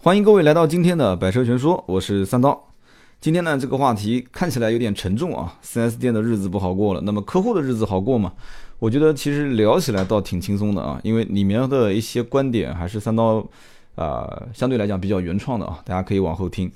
[0.00, 2.68] 欢迎各位来到今天的百车全说，我是三刀。
[3.20, 5.58] 今天呢，这个话题看起来有点沉重啊。
[5.60, 8.32] 4S 店的日子不好过了，那么客户的日子好过吗？
[8.78, 13.44] 我觉得其实聊起来倒挺轻松的啊，因为里面的一些观点还是三刀
[13.96, 16.70] 啊相对来讲比较原创的啊，大家可以往后听。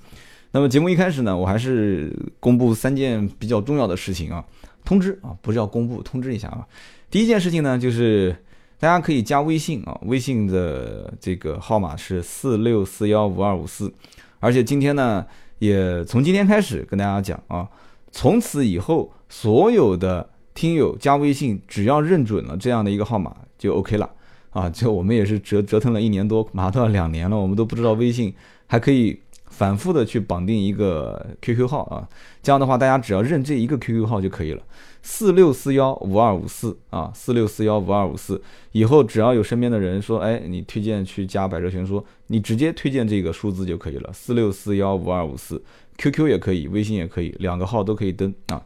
[0.51, 4.45] 那么节目一开始呢，我还是公布三件比较重要的事情啊，
[4.85, 6.67] 通知啊，不是要公布，通知一下啊。
[7.09, 8.35] 第一件事情呢，就是
[8.83, 13.95] 大家可以加微信啊，微信的这个号码是四六四幺五二五四，
[14.41, 15.25] 而且今天呢。
[15.61, 17.69] 也从今天开始跟大家讲啊，
[18.11, 24.11] 从此以后所有的听友加微信，只要认准了这样的一个号码就 OK 了
[24.51, 24.69] 啊！
[24.69, 28.35] 就我们也是折折腾了一年多，马上都要两年了，我们都不知道微信
[28.67, 29.17] 还可以
[29.51, 32.09] 反复的去绑定一个 QQ 号啊。
[32.43, 34.61] 这样的话，大家只要认这一个 QQ 号就可以了，
[35.03, 38.41] 四六四幺五二五四啊，四六四幺五二五四。
[38.71, 45.63] 以后只要有身边的人说，哎，你推荐去加百车全说，你直接推荐这个数字就可以了，四六四幺五二五四
[45.99, 48.65] ，QQ 也可以，微信也可以，两个号都可以登啊。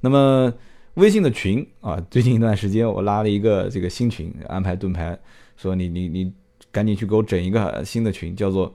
[0.00, 0.52] 那么
[0.94, 5.18] 微信的群啊，最近一段时间我拉了一个这个新群，安排盾牌
[5.56, 6.32] 说你你你
[6.70, 8.74] 赶紧去给我整一个新的群，叫做。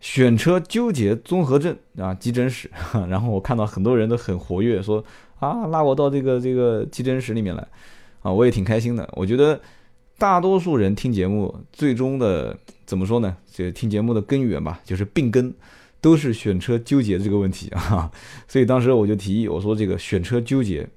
[0.00, 2.68] 选车纠结综合症啊，急诊室。
[3.08, 5.04] 然后我看到很多人都很活跃，说
[5.42, 7.66] 啊，拉我到这个这个急诊室里面来，
[8.22, 9.08] 啊，我也挺开心的。
[9.14, 9.60] 我觉得
[10.16, 13.36] 大多数人听节目，最终的怎么说呢？
[13.52, 15.52] 这听节目的根源吧，就是病根，
[16.00, 18.08] 都是选车纠结这个问题啊。
[18.46, 20.88] 所以当时我就提议，我说这个选车纠结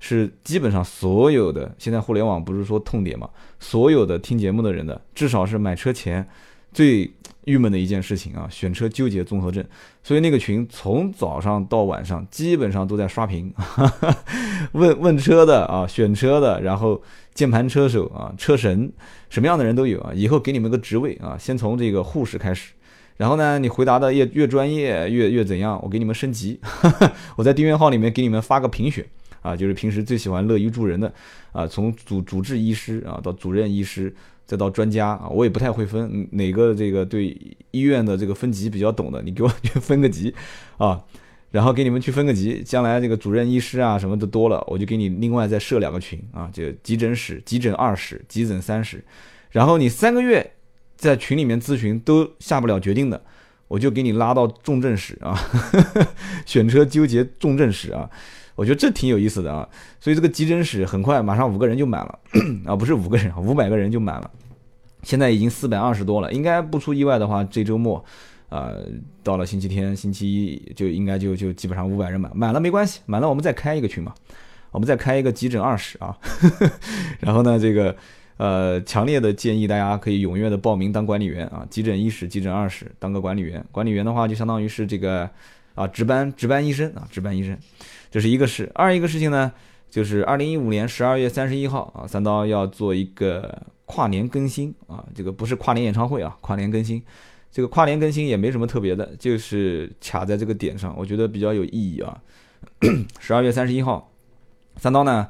[0.00, 6.28] 是基本上所有的现在互联网不是说痛点嘛，所有的听节目的人的，至少是买车前
[6.72, 7.12] 最。
[7.44, 9.64] 郁闷的一件事情啊，选车纠结综合症，
[10.04, 13.52] 所以那个群从早上到晚上基本上都在刷屏，
[14.70, 17.02] 问问车的啊，选车的，然后
[17.34, 18.92] 键盘车手啊，车神，
[19.28, 20.12] 什么样的人都有啊。
[20.14, 22.74] 以后给你们个职位啊，先从这个护士开始，
[23.16, 26.60] 然后呢，你回答的越越专业越越怎样，我给你们升级。
[27.34, 29.04] 我在订阅号里面给你们发个评选
[29.40, 31.12] 啊，就是平时最喜欢乐于助人的
[31.50, 34.14] 啊，从主主治医师啊到主任医师。
[34.52, 37.34] 再到专家啊，我也不太会分哪个这个对
[37.70, 40.34] 医院的这个分级比较懂的，你给我去 分个级
[40.76, 41.02] 啊，
[41.50, 49.02] 然后给你们去分个级，将来这个主任医师啊什么的多了，我就给你另外再设两个群啊，就急诊室、急诊二室、急诊三室，
[49.52, 50.52] 然后你三个月
[50.98, 53.22] 在群里面咨询都下不了决定的，
[53.68, 55.34] 我就给你拉到重症室啊，
[56.44, 58.10] 选车纠结重症室啊。
[58.62, 59.68] 我觉得这挺有意思的啊，
[59.98, 62.16] 所以这个急诊室很快马上五个人就满了
[62.64, 64.30] 啊，不是五个人， 五百个人就满了，
[65.02, 68.04] 现在已经四百二十多了，应该不出意外的话，这周末，
[68.48, 68.70] 啊，
[69.24, 74.14] 到了星期天、星期一就应该就就基本上五百人满，满了没关系，满了我们再开一个群嘛，
[74.70, 76.16] 我们再开一个急诊二室啊，
[77.18, 77.96] 然后呢，这个
[78.36, 85.28] 呃，强烈的建议大家可以踊跃的报名当管理员啊，急诊一室、急诊二室当个管理员，管理员的话就相当于是这个
[85.74, 87.58] 啊值班值班医生啊，值班医生。
[88.12, 89.50] 这是一个事，二一个事情呢，
[89.88, 97.02] 就是二零一五年十二月三十一号啊，三刀要做一个跨年更新啊，这个不是跨年演唱会啊，跨年更新，
[97.50, 102.20] 这个跨年更新也没什么特别的，就是卡在这个点上，我觉得比较有意义啊。
[103.18, 104.12] 十二月三十一号，
[104.76, 105.28] 三刀呢，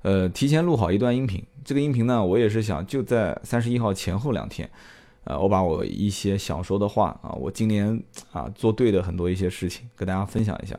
[0.00, 4.70] 呃，提前录好一段音频，这个音频呢，我也是想就在三十一号前后两天，
[5.24, 10.78] 呃，我把我一些想说的话啊，我今年啊做对的很多一些事情跟大家分享一下。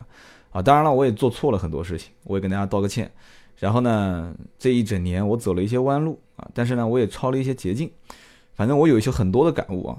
[0.53, 3.11] 啊，当然了，我也做错了很多事情，我也跟大家道个歉。
[3.59, 7.89] 然后呢，这一整年我走了一些弯路啊，但是呢，我也抄了一些捷径。
[8.53, 9.97] 反正我有一些很多的感悟啊，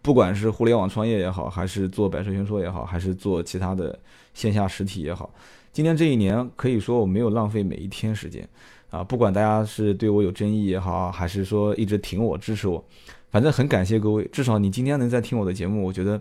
[0.00, 3.98] 不管是互联网创业也好，还是做百车全说也好，还是做其他的
[4.32, 5.30] 线下实体也好，
[5.72, 8.48] 今年这一年可以说我没有浪费每一天时间
[8.90, 9.04] 啊。
[9.04, 12.82] 不管大家是对我有争议也好，还是说一直挺我支持我，
[13.30, 14.26] 反正很感谢各位。
[14.32, 16.20] 至少你今天能在听我的节目，我觉得，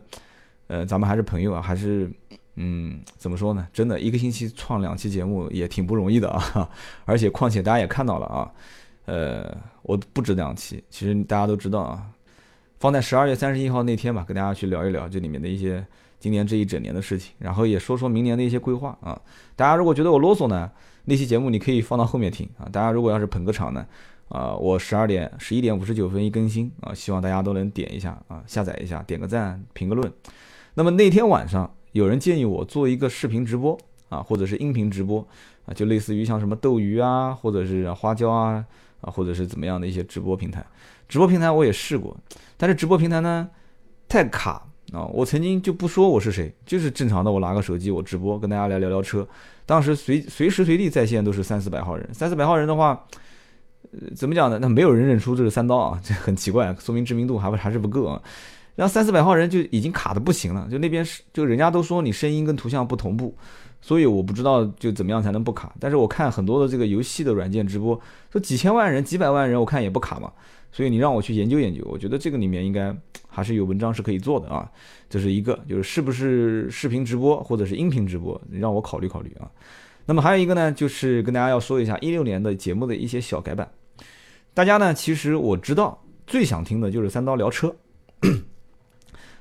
[0.67, 2.11] 呃，咱们还是朋友啊，还是。
[2.61, 3.65] 嗯，怎么说呢？
[3.71, 6.69] 真的，一个星期创两期节目也挺不容易的啊！
[7.05, 8.51] 而且，况且大家也看到了啊，
[9.05, 10.83] 呃，我不止两期。
[10.89, 12.03] 其实大家都知道啊，
[12.77, 15.85] 放在十二月三十一号那天吧，跟大家去聊一聊这里面的一些
[16.19, 19.17] 今年这一整年的事情，然后也说说明年的一些规划啊。
[19.55, 20.69] 大家如果觉得我啰嗦呢，
[21.05, 22.67] 那期节目你可以放到后面听啊。
[22.69, 23.85] 大家如果要是捧个场呢，
[24.27, 30.11] 啊，我十二点、十一点五十九分一更新啊，希望大家都能点一下啊，下载一下，点个赞，评个论。
[30.73, 31.73] 那么那天晚上。
[31.91, 33.77] 有人建议我做一个视频直播
[34.09, 35.25] 啊，或者是音频直播
[35.65, 38.63] 啊，就类似于像什么斗鱼啊，或者是花椒啊，
[39.01, 40.65] 啊，或者是怎么样的一些直播平台。
[41.07, 42.15] 直播平台我也试过，
[42.57, 43.49] 但是直播平台呢
[44.07, 45.05] 太卡啊。
[45.05, 49.27] 我曾经就不说我是谁，就是正常的，我拿个手机我直播，跟大家来聊聊车。
[49.65, 53.05] 当时随随时随地在线都是三四百号人，三四百号人的话，
[53.91, 54.59] 呃，怎么讲呢？
[54.61, 58.21] 那没有人认出这是三刀啊，这很奇怪，说明知名度还不还是不够啊。
[58.79, 63.35] 然后三四百号人就已经卡的不行了，就那边是就人家都说你声音跟图像不同步，
[63.81, 65.75] 所以我不知道就怎么样才能不卡。
[65.81, 67.99] 但是我看很多的这个游戏的软件直播，
[68.31, 70.31] 说几千万人、几百万人，我看也不卡嘛。
[70.71, 72.95] 所以你让我去研究研究，我觉得这个里面应该
[73.27, 74.71] 还是有文章是可以做的啊。
[75.09, 79.51] 这是一个，就是是不是视频直播或者是音频直播，你让我考虑考虑啊。
[80.05, 83.69] 那么还有一个呢，就是跟大家要说一下一六年的节目的一些小改版。
[84.53, 87.75] 大家呢，其实我知道最想听的就是三刀聊车，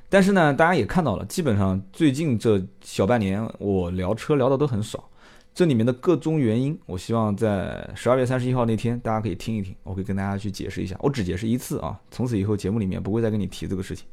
[0.09, 5.09] 但是呢，大家也看到了，基本上最近这小半年我聊车聊的都很少。
[5.55, 10.97] 这里面的各种原因，我希望在十二月三十一号那天，大家可以听一听，我会跟大家去解释一下。
[11.01, 14.07] 我只解释一次啊，从此以后节目里面不会再跟你提这个事情。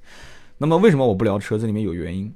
[0.58, 1.58] 那么为什么我不聊车？
[1.58, 2.34] 这里面有原因。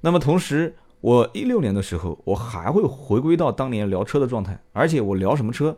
[0.00, 5.76] 那么同时，我一六年的时候，我还会回归到当年聊车的状态，而且我聊什么车，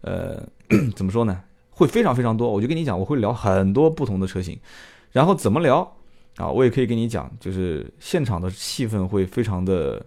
[0.00, 0.42] 呃，
[0.96, 1.42] 怎么说呢？
[1.70, 2.50] 会非常非常多。
[2.50, 4.58] 我就跟你讲，我会聊很多不同的车型，
[5.10, 5.96] 然后怎么聊
[6.36, 6.48] 啊？
[6.48, 10.04] 我也可以跟你讲，就是现场的气氛会非常的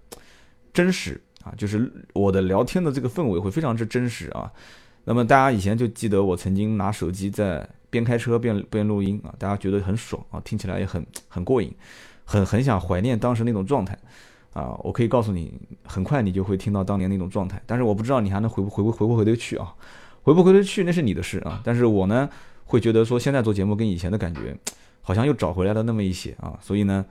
[0.73, 1.21] 真实。
[1.43, 4.51] 啊，就是我的聊天的这个氛围会非常之真实啊。
[5.03, 11.71] 那么大家以前就记得我曾经拿手机在边开车边边录音啊，大家觉得很爽啊，听起来也很很过瘾，
[12.23, 13.95] 很很想怀念当时那种状态
[14.53, 14.75] 啊。
[14.79, 19.71] 我可以告诉你，很快你就会听到当年那种状态，但是我不知道你还能回不回不回不回得去啊？
[20.23, 21.61] 回不回得去那是你的事啊。
[21.63, 22.27] 但是我呢
[22.63, 24.57] 会觉得说现在做节目跟以前的感觉
[25.05, 27.05] 好像又找回来了那么一些啊，所以呢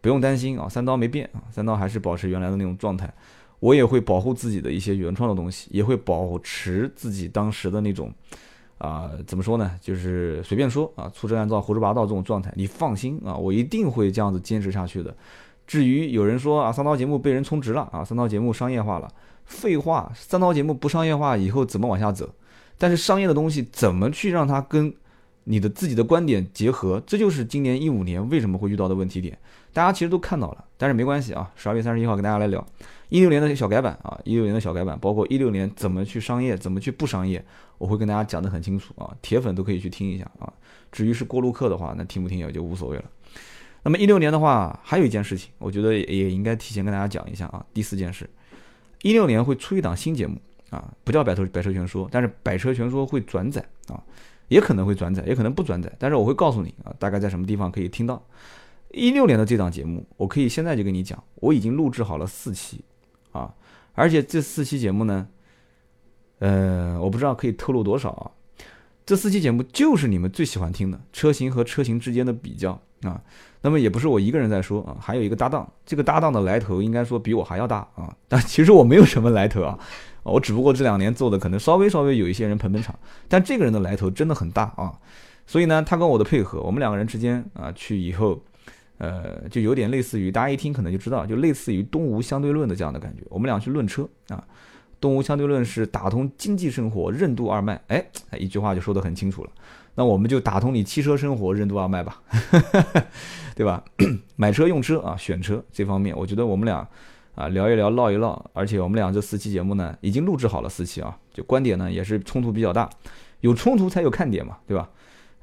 [0.00, 3.12] 不用担心啊，三刀没变啊，三刀还是保持原来的那种状态。
[3.58, 8.10] 我也会保护自己的一些原创的东西，也会保持自己当时的那种，
[8.78, 9.72] 啊，怎么说呢？
[9.82, 12.50] 就是随便说啊，粗制滥造、胡说八道这种状态。
[12.56, 15.14] 你放心啊，我一定会这样子坚持下去的。
[15.66, 19.12] 至于有人说啊，三刀节目被人充值了啊，三刀节目商业化了，
[19.44, 22.30] 废话，三刀节目不商业化以后怎么往下走？
[22.78, 24.90] 但是商业的东西怎么去让它跟
[25.44, 27.02] 你的自己的观点结合？
[27.06, 29.38] 这就是今年一五年为什么会遇到的问题点。
[29.72, 32.64] 大家其实都看到了，但是没关系啊，十二月三十一号跟大家来聊。
[33.08, 37.44] 一六年的小改版啊，一六年的小改版，包括一六年怎么去商业，怎么去不商业，
[37.78, 40.52] 我会跟大家讲得很清楚啊，铁粉都可以去听一下啊。
[40.92, 43.04] 至于是过路客的话，那听不听也就无所谓了。
[43.82, 47.64] 那么一六年的话，还有一件事情，我觉得也应该提前跟大家讲一下啊。
[47.72, 48.28] 第四件事，
[49.02, 50.36] 一六年会出一档新节目
[50.70, 54.02] 啊，不叫百车百车全说，但是百车全说会转载啊，
[54.50, 58.22] 也可能会转载，也可能不转载，但是我会告诉你啊，大概在什么地方可以听到。
[58.90, 62.84] 一六年的这档节目，我可以现在就跟你讲，我已经录制好了四期。
[63.30, 63.54] 啊，
[63.94, 65.28] 而且这四期节目呢，
[66.40, 68.30] 呃，我不知道可以透露多少啊。
[69.06, 73.22] 这四期节目就是你们最喜欢听的车型和车型之间的比较啊。
[73.62, 78.14] 那么也不是我一个人在说啊，还有一个搭档，这个搭档的来头应该说比我还要大啊。
[78.28, 79.78] 但其实我没有什么来头啊，
[80.22, 82.98] 我只不过这两年做的可能稍微稍微有一些人捧捧场，
[83.28, 84.92] 但这个人的来头真的很大啊。
[85.46, 88.40] 所以呢，他跟我的配合，我们两个人之间啊，去以后。
[89.02, 93.22] 呃，就有点类似于大家一听可能就知道，就类似于东吴相对论的这样的感觉。
[93.30, 94.44] 我们俩去论车啊，
[95.00, 98.04] 东吴相对论是打通经济生活任督二脉，哎，
[98.38, 99.50] 一句话就说得很清楚了。
[100.00, 102.22] 那我们就打通你汽车生活任督二脉吧，
[103.54, 103.84] 对吧？
[104.34, 106.88] 买车用车啊，选车这方面，我觉得我们俩
[107.34, 112.88] 啊聊一聊唠一唠，而且我们俩这四期节目呢已经录制好了四期啊，就观点呢也是冲突比较大，
[113.42, 114.88] 有冲突才有看点嘛，对吧？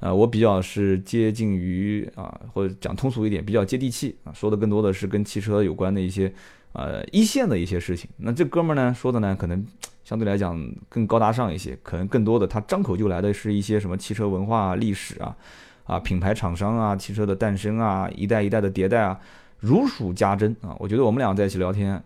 [0.00, 6.34] 呃，我比较是接近于啊，或者讲通俗一点，比较接地气啊，说的更多的是跟汽车有关的一些
[6.72, 8.10] 呃一线的一些事情。
[8.16, 9.64] 那这哥们儿呢说的呢，可能
[10.08, 15.36] 相对来讲更高大上一些，可能更多的他张口就来的是一些什么汽车文化、历史啊，
[15.84, 19.20] 啊品牌厂商啊，汽车的诞生啊，一代一代的迭代啊，
[19.58, 20.74] 如数家珍啊。
[20.78, 22.02] 我觉得我们俩在一起聊天，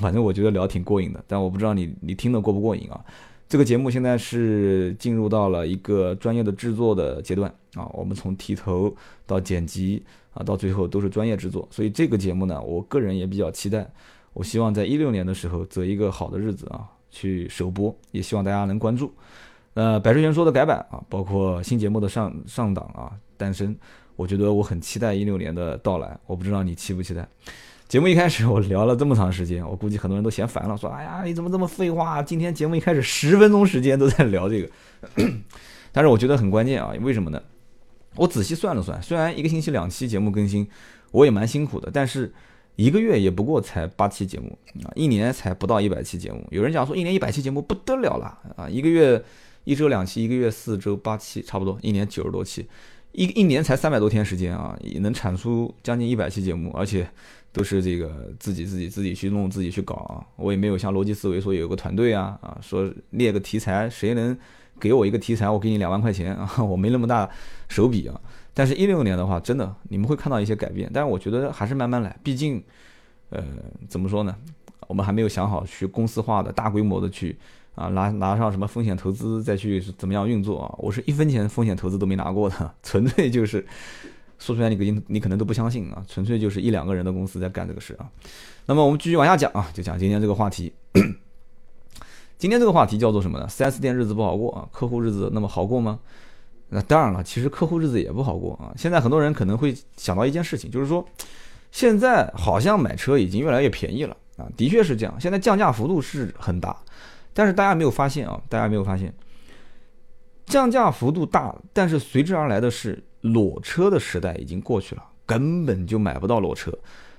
[0.00, 3.04] 反正我觉得聊挺过瘾的，但我不知道你你听得过不过瘾啊。
[3.48, 8.94] 这个节目现在是进入到了一个专业的制作的阶段啊，我们从提头
[9.26, 10.00] 到剪辑
[10.32, 13.84] 啊，到最后都是专业制作，所以这个节目呢，我个人也比较期待。
[14.32, 19.12] 我希望在一六年的时候择一个好的日子啊，去首播，也希望大家能关注。
[19.74, 23.76] 呃，百车全说的改版啊，包括新节目的上上档啊诞生，
[24.16, 27.28] 我觉得我很期待一六年的到来，我不知道你期不期待。
[27.86, 32.22] 节目一开始我聊了这么长时间，我估计很多人都嫌烦了，说：“哎呀，你怎么这么废话？
[32.22, 34.70] 今天节目一开始十分钟时间都在聊这个。
[35.92, 37.42] ”但是我觉得很关键啊，为什么呢？
[38.16, 40.66] 我仔细算了算，虽然一个星期两期节目更新，
[41.10, 42.32] 我也蛮辛苦的，但是
[42.76, 46.46] 一个月也不过才八期节目啊，一年才不到一百期节目。
[46.50, 49.22] 有人讲说一年一百期节目不得了了啊，一个月
[49.64, 52.66] 一周两期，一个月四周八期，差不多一年九十多期，
[53.12, 57.08] 一一年才三百多天时间啊，也能产出将近一百期节目，而且。
[57.54, 64.34] 都是这个自己自己自己去弄自己去搞啊，我也没有像逻辑思维说有个团队啊啊，说列个题材，谁能
[64.80, 67.28] 给我一个题材，我给你两万块钱啊，我没那么大
[67.68, 68.18] 手笔啊。
[68.54, 70.90] 但是，一六年的话，真的你们会看到一些改变。
[70.92, 72.62] 但是，我觉得还是慢慢来，毕竟，
[73.30, 73.42] 呃，
[73.88, 74.36] 怎么说呢？
[74.88, 77.38] 我们还没有想好去公司化的大规模的去
[77.74, 80.74] 啊拿拿上什么风险投资再去怎么样运作啊？
[80.76, 83.64] 我是一分钱风险投资都没拿过的， 纯粹就是
[84.38, 88.10] 说出来你肯定你可能都不相信啊，纯粹就是一两个人的公司在干这个事啊。
[88.66, 90.70] 那么我们继续往下讲啊，就讲今天这个话题。
[92.36, 96.00] 今天这个话题叫做什么呢？4S 店日子不好过啊，客户日子那么好过吗？
[96.72, 98.72] 那当然了，其实客户日子也不好过啊。
[98.76, 101.06] 现在很多人可能会想到一件事情，就是说，
[101.70, 105.14] 现在好像买车已经越来越便宜了啊，的确是这样。
[105.20, 106.76] 现在降价幅度是很大，
[107.34, 109.12] 但是大家没有发现啊，大家没有发现，
[110.46, 116.72] 降价幅度大，但是随之而来的是裸车的时代已经过去了，根本就买不到裸车。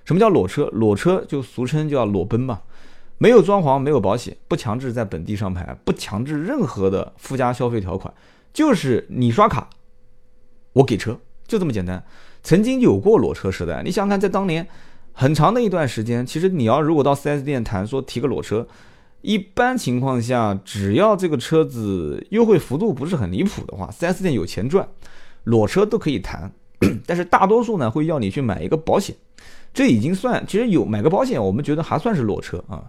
[0.04, 0.66] 什么叫裸车？
[0.74, 2.62] 裸车就俗称叫裸奔嘛。
[3.20, 8.14] 没有装潢，没有保险，不强制在本地上牌，不强制任何的附加消费条款，
[8.54, 9.70] 就是你刷卡，
[10.74, 12.04] 我给车，就这么简单。
[12.44, 14.68] 曾经有过裸车时代，你想想看，在当年
[15.12, 18.68] 很长的一段时间，其实你要如果到 4S 店谈说提个裸车，
[19.22, 24.88] 一般情况下，只要这个车子优惠幅度不是很离谱的话，4S 店有钱赚，
[25.46, 26.52] 裸车都可以谈。
[27.08, 29.16] 但是大多数呢，会要你去买一个保险。
[29.74, 32.84] 这已经算，其实有买个保险，我们觉得还算是裸车啊。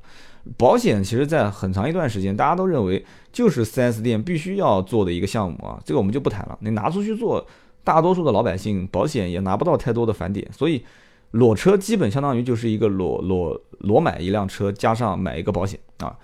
[0.56, 5.80] 保险其实，在很长一段时间，大家都认为就是 4S 店必须要做的一个项目啊。
[5.84, 6.58] 这个我们就不谈了。
[6.60, 7.46] 你拿出去做，
[7.82, 10.84] 大多数的老百姓保险也拿不到太多的返点，所以
[11.30, 16.14] 裸车基本相当于就是一个裸裸裸买一辆车，加上买一个保险啊。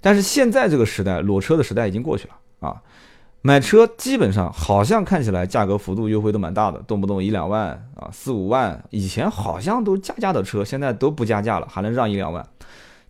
[0.00, 2.82] 但是现在这个时代，裸车的时代已经过去了啊。
[3.42, 8.82] 买车基本上好像看起来价格幅度优惠都蛮大的，动不动一两万啊，四五万。
[8.90, 12.44] 以前好像都加价的车，现在都不加价了，还能让一两万。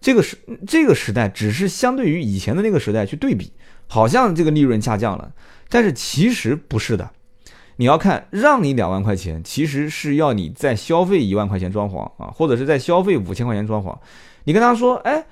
[0.00, 0.36] 这个时
[0.66, 3.52] 这个时代只是相对于以前的那个时代去对比，
[3.88, 5.32] 好像这个利润下降了，
[5.68, 7.10] 但是其实不是的。
[7.78, 13.94] 你要看让你两万块钱，其实是要你再消费一万块钱装潢啊，或者是再消费五千块钱装潢。
[14.44, 15.26] 你跟他说，哎，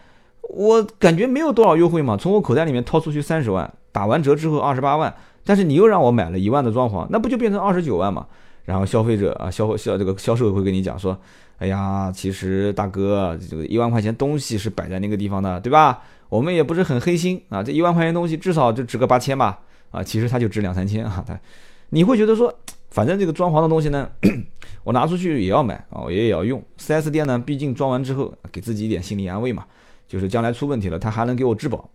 [0.50, 3.72] 我感觉没有多少优惠嘛，从我口袋里面掏出去三十万。
[3.92, 8.26] 打完折之后二十八万，但是你又让我买了一万的装潢，那不就变成二十九万嘛？
[8.64, 11.18] 然后消费者啊，销销这个销售会跟你讲说，
[11.64, 16.02] 哎呀，其实大哥，这个一万块钱东西是摆在那个地方的，对吧？
[16.28, 19.58] 我们也不是很黑心啊，这一万块钱东西至少就值个八千吧？
[19.90, 21.24] 啊，其实它就值两三千啊。
[21.26, 21.40] 他
[21.88, 22.54] 你会觉得说，
[22.90, 24.06] 反正这个装潢的东西呢，
[24.84, 26.62] 我拿出去也要买啊，我也要用。
[26.78, 29.64] 4S 店呢，毕竟装完之后给自己一点心理安慰嘛，
[30.06, 31.88] 就是将来出问题了，他还能给我质保。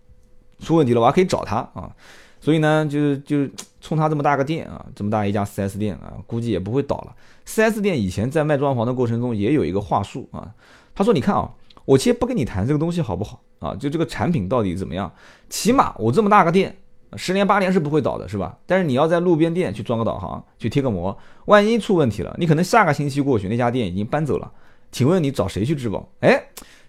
[0.61, 1.95] 出问题了，我还可以找他啊，
[2.41, 3.47] 所以呢，就是就
[3.81, 7.15] 冲他这么大个店啊，这么大一家 4S 店啊，估计也不会倒了。
[7.45, 10.49] 4S 店以前在卖装潢的过程中也有一个话术啊，
[10.95, 11.51] 他说：“你看啊，
[11.85, 13.75] 我先不跟你谈这个东西好不好啊？
[13.75, 15.11] 就这个产品到底怎么样？
[15.49, 16.75] 起码我这么大个店，
[17.15, 18.57] 十年八年是不会倒的，是吧？
[18.65, 24.51] 但是你要在路边店去装个导航，去贴个膜，万一出问题了，你可能下个星期过去，那家店已经搬走了，
[24.91, 26.07] 请问你找谁去质保？
[26.19, 26.41] 哎，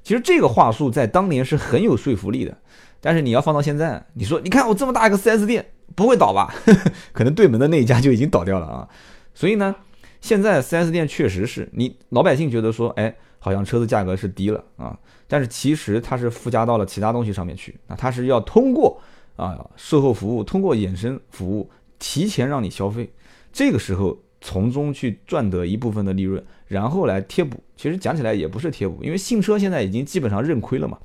[0.03, 2.57] 其实这个话术在当年是很有说服力的。”
[3.01, 5.65] 但是你要放到现在，你说你看我这么大一个 4S 店
[5.95, 6.55] 不会倒吧？
[7.13, 8.89] 可能对门的那一家就已经倒掉了啊。
[9.35, 9.75] 所以呢，
[10.21, 19.01] 现在 4S 店确实是你老百姓觉得说，哎，好像车子价格是低了啊，但是其实它是附加到了其他东西上面去啊，它是要通过
[19.37, 23.11] 啊售后服务，通过衍生服务提前让你消费，
[23.53, 27.63] 这个时候从中去赚得一部分的利润，然后来贴补。
[27.77, 30.99] 其实讲起来也不是贴补，因为新车现在已经基本上认亏了嘛。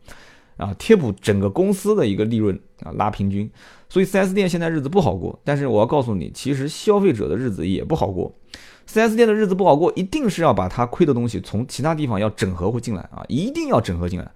[0.58, 3.50] 啊，贴补整个公司的一个利润啊，拉平均，
[3.90, 5.38] 所以 4S 店现在日子不好过。
[5.44, 8.34] 但是我要告诉你，其实消费者的日子也不好过。
[8.88, 14.32] 4S 店的日子不好过，一定是要把它亏的东西从其他地方要整合回进来啊，一定要整合进来。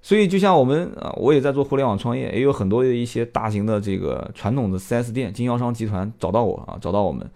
[0.00, 7.28] 所以就像我们啊，我也在做互联网创业，也有很多的一些大型的这个传统的 4S 店经销商集团找到我啊，找到我们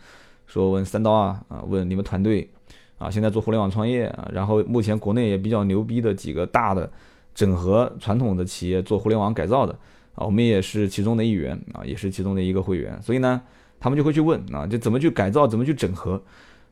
[0.46, 2.48] 说问三刀啊啊，问你们团队
[2.96, 6.90] 啊，现在做互联网创业啊，然后目前国内也比较牛逼的几个大的。
[7.34, 9.76] 整合传统的企业做互联网改造的
[10.14, 12.96] 啊，我们也是其中的一员啊，也是其中的一个会员。
[13.02, 13.42] 所以呢，
[13.80, 16.22] 他们就会去问啊，就怎么去改造，怎么去整合。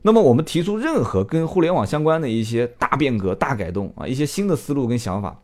[0.03, 5.41] 那么我们提出任何跟互联网相关的一些大变革、大改动啊，一些新的思路跟想法，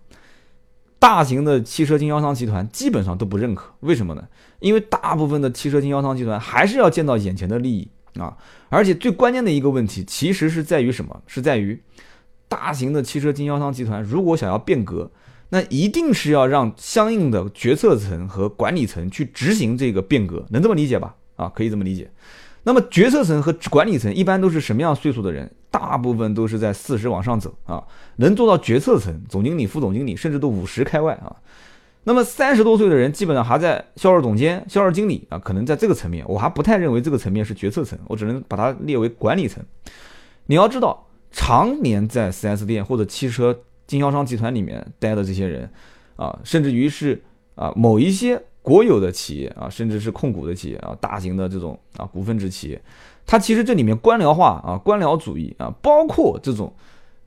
[0.99, 3.73] 大型的汽车经销商集团基本上都不认可。
[3.81, 4.27] 为什么呢？
[4.59, 8.37] 因为大部分的汽车经销商集团还是要见到眼前的利益啊，
[8.69, 11.21] 而且最关键的一个问题其实是在于什么？
[11.27, 11.81] 是在于。
[12.49, 15.09] 大型的汽车经销商集团如果想要变革，
[15.49, 21.15] 那一定是要让相应的决策层和管理层去执行这个变革，能这么理解吧？
[21.37, 22.11] 啊，可以这么理解。
[22.63, 25.49] 那么决策层和管理层一般都是什么样岁数的人？
[25.71, 27.83] 大部分都是在四十往上走啊，
[28.17, 31.35] 能做到决策层、总经理、副总经理，甚至都五十开外啊。
[32.05, 39.63] 那么三十多岁的人基本上还在销售总监、销售经理啊，可能在这个层面，我还不太认为这个层面是决策层，我只能把它列为管理层。
[40.47, 43.57] 你要知道，常年在 4S 店或者汽车
[43.87, 45.69] 经销商集团里面待的这些人
[46.15, 47.21] 啊，甚至于是
[47.55, 52.81] 啊某一些国有的企业啊，甚至是控股的企业啊，大型的这种啊股份制企业，
[53.25, 56.73] 它其实这里面官僚化啊、官僚主义啊，包括这种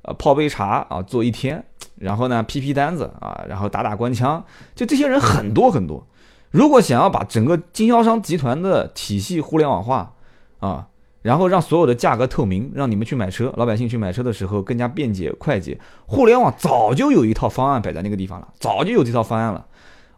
[0.03, 1.65] 啊泡杯茶啊做一天。
[1.97, 4.45] 然后呢，批批单子啊，然后打打官腔，
[4.75, 6.05] 就这些人很多很多。
[6.51, 10.13] 如果想要把整个经销商集团的体系互联网化
[10.59, 10.89] 啊，
[11.23, 19.67] 然后让所有的价格透明，让你们去买车，老百姓去买车的时候更加便捷快捷，互联网早就有一套方案摆在那个地方了，早就有这套方案了。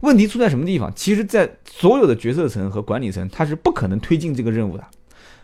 [0.00, 0.92] 问题出在什么地方？
[0.94, 4.84] 其实，在所有的决策层和管理层，他是不可能推进这个任务的。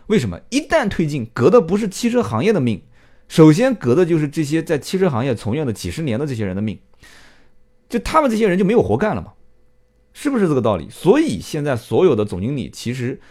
[0.07, 0.39] 为什么？
[0.49, 2.81] 一旦推进，革的不是汽车行业的命。
[3.27, 6.77] 首先革的就是这些在汽车行业从业的几十年的这些人的命，
[7.87, 9.31] 就他们这些人就没有活干了嘛，
[10.11, 10.89] 是不是这个道理？
[10.89, 13.21] 所以现在所有的总经理其实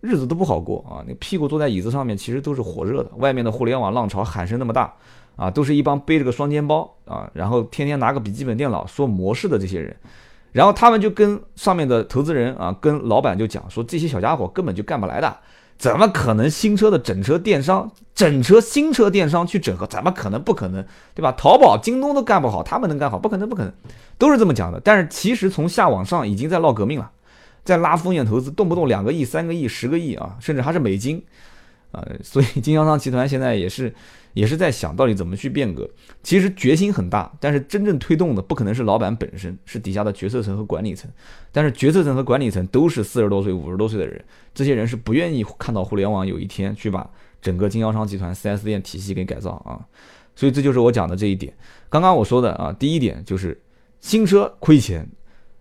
[0.00, 3.10] 日子都不好过啊，那屁股坐在椅子上面其实都是火热的。
[3.16, 4.92] 外面的互联网浪潮喊声那么大
[5.36, 9.96] 啊，都是一帮背着个双肩包啊，然后天天拿个笔记本电脑说模式的这些人，
[10.52, 15.36] 然后他们就跟上面的投资人啊，跟老板就讲说这些小家伙根本就干不来的。
[15.78, 19.86] 怎么可能新车的整车电商、整车新车电商去整合？
[19.86, 20.42] 怎么可能？
[20.42, 21.30] 不可能，对吧？
[21.38, 23.16] 淘宝、京东都干不好，他们能干好？
[23.16, 23.72] 不可能，不可能，
[24.18, 24.80] 都是这么讲的。
[24.82, 27.08] 但是其实从下往上已经在闹革命了，
[27.68, 31.22] 在拉风险投资，动不动两个亿、三个亿、十个亿啊，甚至还是美金。
[31.92, 33.94] 啊，所以经销商集团现在也是，
[34.32, 35.86] 也是在想到底怎么去变革。
[36.22, 41.10] 其实决心很大，但是真正推动的不可能是老板本身，是底下的决策层和管理层。
[41.52, 47.06] 但是决策层和管理层都是四十多岁、五十多岁的人，这些人是不愿意看到互联网有一天去把
[47.42, 49.84] 整个经销商集团 4S 店体系给改造啊。
[50.34, 51.52] 所以这就是我讲的这一点。
[51.90, 53.60] 刚刚我说的啊，第一点就是
[54.00, 55.06] 新车亏钱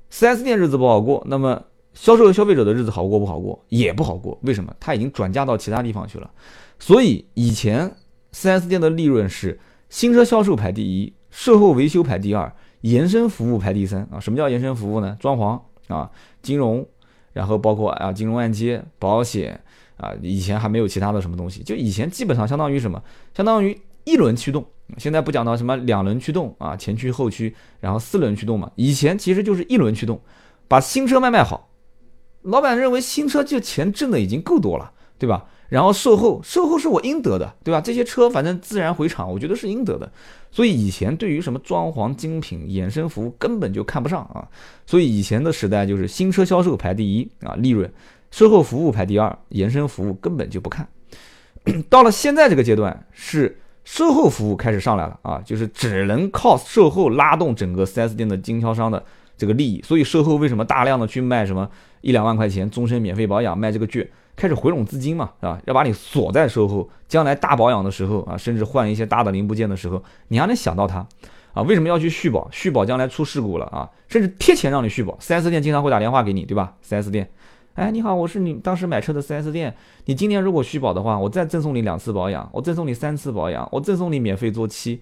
[0.10, 1.26] ，4S 店日子不好过。
[1.28, 1.64] 那么
[2.00, 4.72] 销售和消费者的日子好过不好过也不好过，为什么？
[4.80, 6.30] 他已经转嫁到其他地方去了。
[6.78, 7.92] 所以以前
[8.32, 14.20] 4S 店的利润是新车销售排第一，售后维修排第二，延伸服务排第三啊。
[14.20, 15.18] 什么叫延伸服务呢？
[15.20, 16.12] 装潢啊，
[16.44, 16.86] 金融，
[17.34, 19.60] 然后包括啊金融按揭、保险
[19.98, 20.14] 啊。
[20.22, 23.02] 以前还没有其他的什么东西，就以前基本上相当于什么？
[23.36, 24.64] 相当于一轮驱动。
[24.98, 28.72] 现在不讲到什么两轮驱动啊，前驱后驱，然后四轮驱动嘛。
[28.76, 30.22] 以前其实就是一轮驱动，
[30.68, 31.67] 把新车卖卖好。
[32.48, 35.46] 老板认为新车就钱挣的已经够多了，对吧？
[35.68, 37.82] 然后售后，售后是我应得的，对吧？
[37.82, 40.10] 这些车反正自然回厂，我觉得是应得的。
[40.50, 44.48] 所以以前对于什么装潢精品、衍生服务根本就看不上啊。
[44.86, 47.86] 所以以前的时代就是新车销售排第一啊，利润；
[48.32, 50.88] 售后服务排第二，衍生服务根本就不看。
[51.90, 59.04] 到了现在这个阶段，是售后服务开始上来了啊，就是只能靠售后拉动整个 4S 店的经销商的。
[59.40, 61.70] 这个利益，所以售后为什么大量的去卖什么
[62.02, 65.60] 一两万块钱终身免费保养，卖这个券，开始回笼资金嘛，是吧？
[65.66, 71.06] 要把你锁在售后，将来大保养的时候啊，甚至换一些大的零部件的时候，你还能想到它
[71.54, 71.62] 啊？
[71.64, 72.48] 为什么要去续保？
[72.52, 75.18] 续保将来出事故了啊，甚至贴钱让你续保。
[75.20, 77.30] 4S 店经常会打电话给你，对吧？4S 店，
[77.74, 85.02] 哎，你好，我是你当时买车的 4S 店，你今年如果续保的话，我再赠送你两次保养，我赠送你三次保养，我赠送你免费做漆。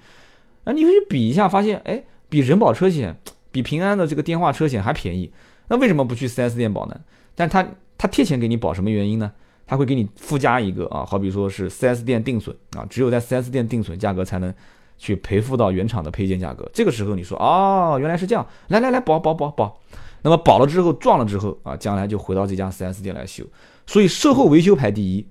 [0.64, 3.16] 啊，你去比一下，发现哎，比人保车险。
[3.52, 5.32] 比平安的这个电话车险还便宜，
[5.68, 7.00] 那为什么不去 4S 店保呢？
[7.36, 7.66] 但他
[7.98, 9.32] 他贴钱给你保，什么原因呢？
[9.68, 14.54] 他会给你附加一个啊，好比说是 4S 店定损啊，只有在 4S 店定损价格才能
[14.98, 16.70] 去赔付到原厂的配件价格。
[16.72, 19.82] 这个时候你说哦，原来是这样，来来来保保保保，
[20.22, 23.44] 那么保了之后撞了之后啊，将来就回到这家 4S 店来修。
[23.88, 25.28] 所以售后维修排第一，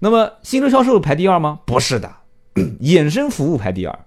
[0.00, 1.60] 那么新车销售排第二吗？
[1.64, 2.12] 不是的，
[2.80, 3.98] 衍生服务排第二。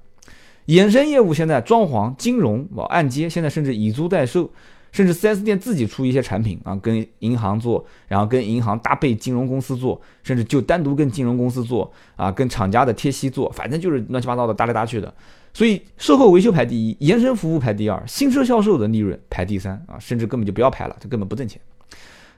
[0.67, 4.51] 衍生业务现在装潢、金融、按揭，现在甚至以租代售，
[4.91, 15.13] 甚至 4S 店自己出一些产品啊，跟银行做，然后跟银行搭配金融公司做，甚至就单独跟金融公司做啊，跟厂家的贴息做，反正就是乱七八糟的搭来搭去的。
[15.53, 21.59] 所以售后维修排第一，延伸服务排第二，新车销售的利润排第三啊，甚至根本就不要排了，这根本不挣钱。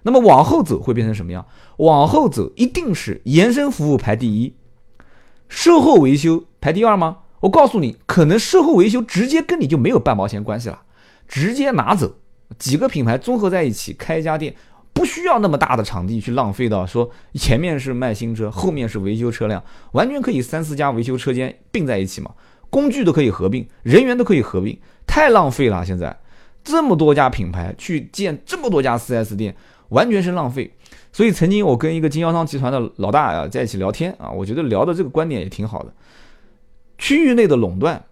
[0.03, 1.45] 那么往后走会变成什么样？
[1.77, 4.53] 往后走一定是延伸服务排第一，
[5.47, 7.19] 售后维修排第二吗？
[7.39, 10.81] 我告诉你，可能售后维修直接跟你就没有半毛钱关系了，
[11.27, 12.15] 直接拿走，
[12.57, 14.53] 几个品牌综合在一起开一家店，
[14.93, 19.63] 不需要那么大的场地去浪费到说前面是卖新车，后面是维修车辆，
[19.93, 22.31] 完全可以三四家维修车间并在一起嘛，
[22.69, 25.83] 工具都可以合并，人员都可以合并，太浪费了。
[25.85, 26.15] 现在
[26.63, 29.55] 这么多家品牌去建这么多家 4S 店，
[29.89, 30.71] 完全是浪费。
[31.11, 35.93] 所以曾经我跟一个经销商集团的老大啊在一起聊天啊，我觉得聊的这个观点也挺好的。
[36.97, 38.03] 区域内的垄断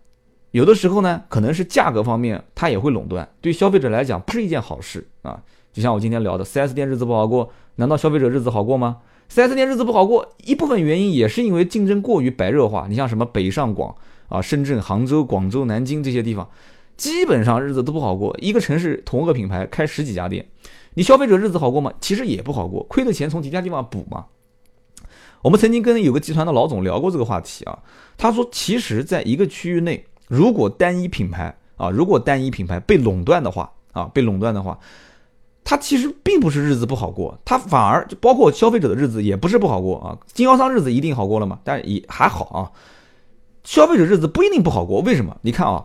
[0.51, 5.41] 有的时候呢，可能是价格方面它也会垄断，对消费者来讲不是一件好事啊。
[5.71, 8.97] 就像我今天聊的，4S 店日子不好过，难道消费者日子好过吗
[9.31, 12.87] ？4S 店日子不好过，一部分原因也是因为竞争过于白热化。
[12.89, 13.95] 你像什么北上广
[14.27, 16.49] 啊、深圳、杭州、广州、南京这些地方，
[16.97, 18.35] 基本上日子都不好过。
[18.41, 20.45] 一个城市同一个品牌开十几家店，
[20.95, 21.93] 你消费者日子好过吗？
[22.01, 24.25] 其实也不好过，亏的钱从其他地方补嘛。
[25.43, 27.79] 我们曾经跟有个集团的老总聊过这个话题啊，
[28.17, 34.79] 他说，其实在一个区域内，如果单一品牌啊，如果单一品牌被垄断的话啊，被垄断的话，
[35.65, 40.17] 它其实并不是日子不好过，它反而就包括消费者的日子也不是不好过啊。
[40.31, 41.59] 经销商日子一定好过了吗？
[41.65, 42.71] 但也还好啊。
[43.65, 45.35] 消费者日子不一定不好过，为什么？
[45.41, 45.83] 你看啊，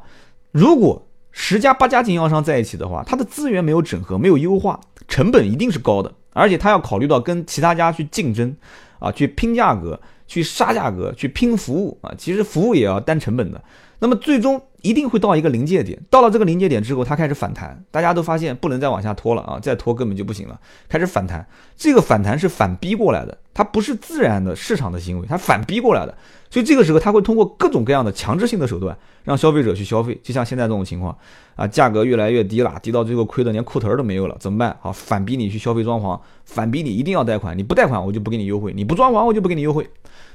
[0.52, 4.78] 如果十家八家经销商在一起的话，它的资源没有整合，没有优化，
[5.08, 8.56] 成本一定是高的，而且他要考虑到跟其他家去竞争。
[8.98, 12.14] 啊，去拼价格，去杀价格，去拼服务啊！
[12.16, 13.62] 其实服务也要担成本的。
[13.98, 21.46] 那么最终一定会到一个临界点，到了这个临界点之后，它开始反弹，大家都发现不能再往下拖了啊，再拖根本就不行了，开始反弹。
[21.76, 26.16] 这个反弹是反逼过来的，它不是自然的市场的行为，它反逼过来的。
[26.48, 30.18] 所以这个时候，它会通过各种各样的强制性的手段，让消费者去消费。
[30.22, 31.16] 就像现在这种情况
[31.56, 34.76] 啊，价格越来越低了，低到最后亏的连裤头都没有了，怎么办？
[34.80, 39.88] 好，反逼你去消费装潢，反逼你一定要贷款，你不贷款我就不给你优惠，你不装潢我就不给你优惠。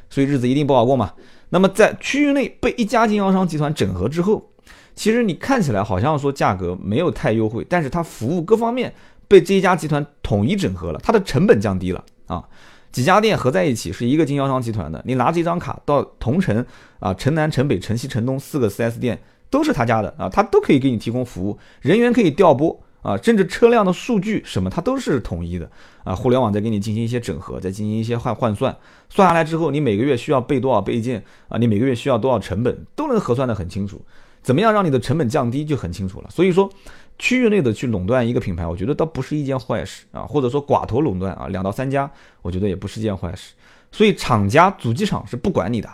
[0.10, 1.14] 所以日子一定不好过嘛。
[1.52, 4.50] 那么在区域内被一家经销商集团整合之后，
[4.96, 8.94] 其实你看起来好像说价格没有太优惠，但是它服务各方面
[9.28, 12.44] 被这一家集团统一整合了，它的成本降低了啊。
[12.92, 16.66] 几家店合在一起是一个经销商集团的，你拿这张卡到同城
[17.00, 22.82] 啊、城南、城北、城西、城东四个 4S 店都是他家的啊，他都可以给你提供服务，人员可以调拨。
[23.02, 25.70] 啊，甚至车辆的数据什么，它都是统一的
[26.04, 26.16] 啊。
[26.16, 28.76] 互联网再给你进行一些整合，再进行一些换换算，
[29.10, 31.58] 算下来之后，你每个月需要备多少备件啊？
[31.58, 34.00] 你每个月需要多少成本，都能核算得很清楚。
[34.44, 36.28] 怎么样让你的成本降低就很清楚了。
[36.30, 36.70] 所以说，
[37.18, 40.22] 区域内的去垄断一个品牌，我觉得倒不是一件坏事啊。
[40.22, 42.10] 或者说寡头垄断啊，两到三家，
[42.42, 43.54] 我觉得也不是件坏事。
[43.92, 45.90] 所以厂家主机厂是不管你的，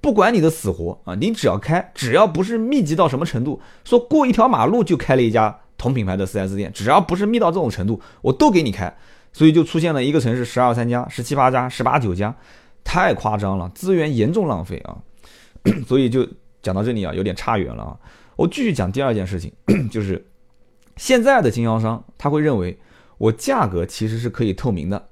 [0.00, 5.58] 不管你的死活啊，你只要开，只要不是密集到什么程度，说过一条马路就开了一家。
[5.82, 8.96] 同品牌的 4S 店，只要不是密到这种程度，我都给你开，
[9.32, 12.32] 所以就出现了一个城市十二三家、十七八家、十八九家，
[12.84, 14.96] 太夸张了，资源严重浪费啊！
[15.84, 16.24] 所以就
[16.62, 17.98] 讲到这里啊，有点差远了啊。
[18.36, 19.52] 我继续讲第二件事情，
[19.90, 20.24] 就是
[20.96, 22.78] 现在的经销商他会认为
[23.18, 25.08] 我价格其实是可以透明的，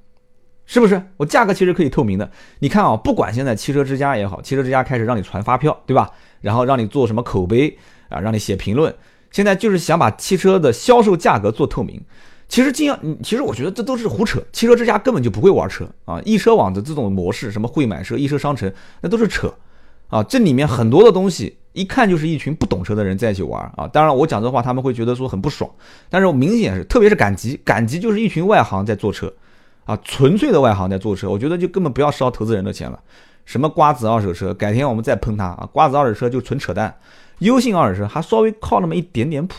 [0.67, 1.03] 是不是？
[1.17, 2.31] 我价格其实可以透明的。
[2.61, 6.09] 你看啊，不管现在汽车之家也好，汽车之家开始让你传发票，对吧？
[6.41, 7.77] 然后让你做什么口碑
[8.09, 8.95] 啊，让你写评论。
[9.31, 12.01] 现在就是想把汽车的销售价格做透明，
[12.49, 14.43] 其实经销，其实我觉得这都是胡扯。
[14.53, 19.55] 汽车之家根本就不会玩车啊，易车网的这种模式，什么会买车、易车商城，那都是扯
[20.09, 20.23] 啊。
[20.25, 23.87] 这里面很多的东西，一看就是一群不懂车的人在一起玩啊。
[23.87, 25.71] 当然，我讲这话他们会觉得说很不爽，
[26.09, 29.33] 但是我明显是，特别是赶集，赶集就是一群外行在做车
[29.85, 31.31] 啊，纯粹的外行在做车。
[31.31, 32.99] 我觉得就根本不要烧投资人的钱了。
[33.45, 35.69] 什么瓜子二手车，改天我们再喷他啊。
[35.73, 36.95] 瓜子二手车就纯扯淡。
[37.41, 39.55] 优信二手车还稍微靠那么一点点谱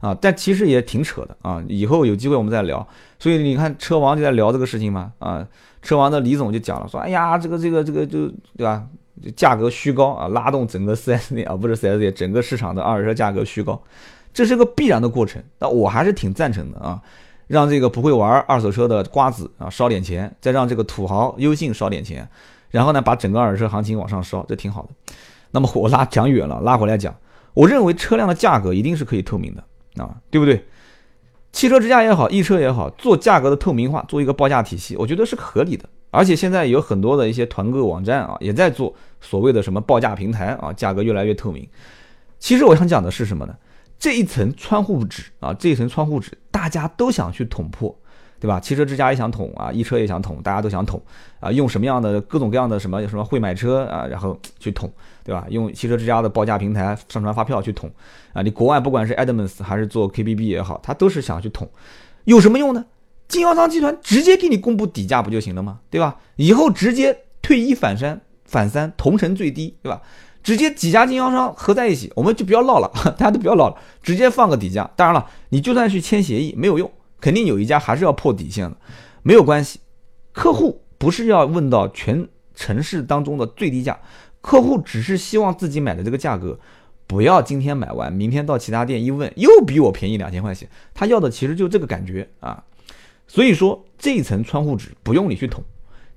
[0.00, 1.64] 啊，但其实也挺扯的啊。
[1.68, 2.86] 以后有机会我们再聊。
[3.18, 5.46] 所以你看车王就在聊这个事情嘛啊，
[5.80, 8.84] 车王的李总就讲了说，哎呀，这个这个这个就对吧？
[9.34, 13.82] 价格虚高啊，拉动整个 4S 店啊，不是 4S 店，整个市场的二手车价格虚高，
[14.32, 15.42] 这是个必然的过程。
[15.58, 17.02] 那我还是挺赞成的啊，
[17.48, 22.28] 让这个不会玩二手车的瓜子啊烧点钱，再让这个土豪优信烧点钱，
[22.70, 25.14] 然后呢把整个二手车行情往上烧，这挺好的。
[25.50, 27.14] 那么我拉讲远了，拉回来讲，
[27.54, 30.64] 我认为车辆的价格一定是可以透明的啊，对不对？
[31.50, 35.88] 汽车之家也好，易车也好，做价格的透明化，做一个报价体系，我觉得是合理的。
[36.10, 41.66] 而且现在有很多的一些团购网站啊，也在做所谓的什么报价平台啊，价格越来越透明。
[42.38, 43.54] 其实我想讲的是什么呢？
[43.98, 47.94] 这一层窗户纸啊，这一层窗户纸，大家都想去捅破。
[48.40, 48.60] 对吧？
[48.60, 51.00] 汽车之家也想捅啊，易车也想捅，大家都想捅
[51.40, 51.50] 啊。
[51.50, 54.90] 用什么样的各种各样的什么什么会买车啊，然后去捅，
[55.24, 55.46] 对吧？
[55.48, 57.90] 用汽车之家的报价平台上传发票去捅
[58.32, 58.42] 啊。
[58.42, 61.68] 你国外不管是 Edmunds 还是做 KBB 也好，他都是想去捅，
[62.24, 62.84] 有什么用呢？
[63.26, 65.80] 经销商集团直接给你公布底价不就行了吗？
[65.90, 66.16] 对吧？
[66.36, 70.00] 以后直接退一反三，反三同城最低，对吧？
[70.42, 74.88] 直接几家经销商合在一起，我们就不要唠了， 大家都不要唠了，直接放个底价。
[74.96, 76.90] 当然了，你就算去签协议没有用。
[77.20, 78.76] 肯定有一家还是要破底线的，
[79.22, 79.80] 没有关系。
[80.32, 83.98] 客户不是要问到全城市当中的最低价，
[84.40, 86.58] 客户只是希望自己买的这个价格，
[87.06, 90.68] 不要今天买完，明天到其他店一问，又比我便宜两千块钱。
[90.94, 92.62] 他要的其实就这个感觉啊。
[93.26, 95.62] 所以说这一层窗户纸不用你去捅，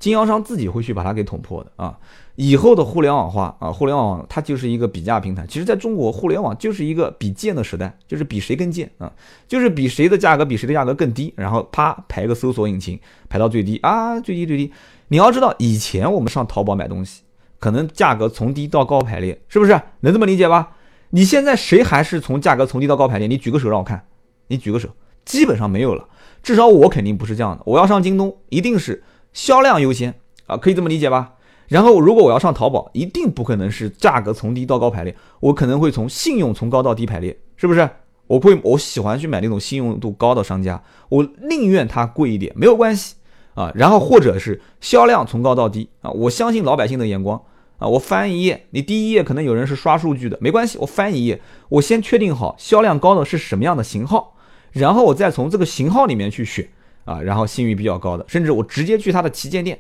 [0.02, 1.98] 经销商自己会去把它给捅破的啊。
[2.36, 5.46] 以后的互联网化啊，互联网它就是一个比价平台。
[5.48, 9.12] 其实，在中国，互联网就是一个比贱的时代，就是比谁更贱啊，
[9.48, 14.72] 就是比谁的价格比谁的价格更低，然后啪排个搜索引擎排到最低啊，最低最低。
[15.10, 17.22] 你要知道，以前我们上淘宝买东西，
[17.60, 19.80] 可能价格从低到高排列，是不是？
[20.00, 20.72] 能这么理解吧？
[21.12, 23.28] 你现在谁还是从价格从低到高排列？
[23.28, 24.04] 你举个手让我看，
[24.48, 24.90] 你举个手，
[25.26, 26.08] 基本上没有了。
[26.42, 27.62] 至少我肯定不是这样的。
[27.66, 29.04] 我要上京东，一定是
[29.34, 30.14] 销量优先
[30.46, 31.34] 啊，可以这么理解吧？
[31.68, 37.90] 然后，如果我要上淘宝，一定不可能是价格从低到高排列，我可能会从信用从高到低排列，是不是？
[38.28, 43.16] 我会，我喜欢去买那种信用度高的商家，我宁愿它贵一点，没有关系
[43.54, 43.72] 啊。
[43.74, 47.42] 然后或者是销量从高到低啊，我相信老百姓的眼光
[47.78, 47.88] 啊。
[47.88, 54.36] 我翻一页，你第一页可能有人是刷数据的，没关系，我翻一页，我先确定好销量高的是什么样的型号，
[54.72, 56.70] 然后我再从这个型号里面去选
[57.06, 59.80] 啊，然后信誉比较高的，甚至我直接去它的旗舰店。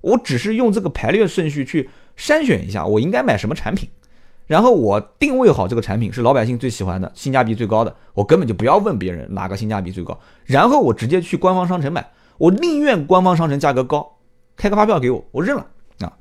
[0.00, 3.88] 我只是用这个排列顺序去筛选一下，我应该买什么产品，
[4.46, 14.18] 然后我定位好这个产品是老百姓最喜欢的、性价比最高的，我根本就不要问别人哪个性价比最高，然后我直接去官方商城买，我宁愿官方商城价格高，
[14.56, 15.66] 开个发票给我，我认了
[16.00, 16.12] 啊。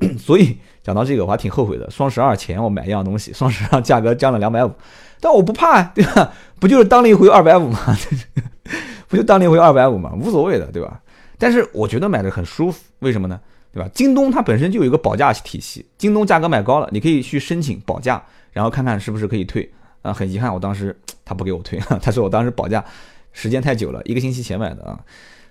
[0.16, 1.90] 所以讲到这个，我还挺后悔的。
[1.90, 4.72] 双十二前我买一样东西，双十二价格降了两百五，
[5.20, 6.32] 但我不怕呀，对吧？
[6.60, 7.78] 不就是当了一回二百五吗？
[9.08, 10.12] 不就当年回二百五吗？
[10.20, 11.00] 无所谓的，对吧？
[11.38, 13.40] 但是我觉得买的很舒服，为什么呢？
[13.72, 13.90] 对吧？
[13.92, 19.70] 京东它本身就有一个保价体系，京东价格买高了，你可以去申请保价，然后看看是不是可以退。
[20.02, 22.84] 啊，很遗憾，我当时 他不给我退， 他说我当时保价
[23.32, 24.98] 时间太久了，一个星期前买的啊。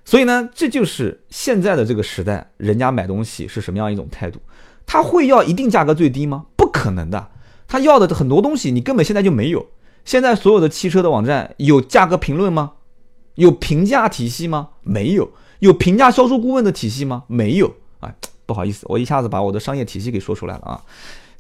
[0.06, 4.40] 所以呢，这就是现在的这个时代，人家买东西是什么样一种态度？
[4.86, 6.46] 他会要一定价格最低吗？
[6.56, 7.28] 不可能的，
[7.68, 9.68] 他要的很多东西你根本现在就没有。
[10.06, 12.72] 现在所有的汽车的网站有价格评论吗？
[13.38, 14.70] 有评价体系吗？
[14.84, 15.32] 没有。
[15.60, 17.24] 有评价销售顾问的体系吗？
[17.26, 18.14] 没有啊，
[18.46, 20.84] 不好意思，我一下子把我的商业体系给说出来了啊。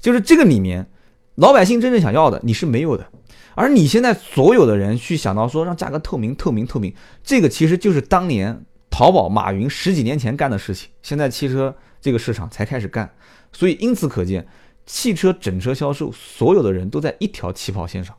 [0.01, 0.89] 就是这个里面，
[1.35, 3.07] 老百姓真正想要的你是没有的，
[3.53, 6.91] 而你现在所有的人去想到说让价格透明、透明、透明，
[7.23, 13.11] 这个其实就是当年淘宝马云十几年前干的事情，现在汽车这个市场才开始干，
[13.53, 14.47] 所以因此可见，
[14.87, 18.15] 汽车整车销售所有的人都在一条起跑线上，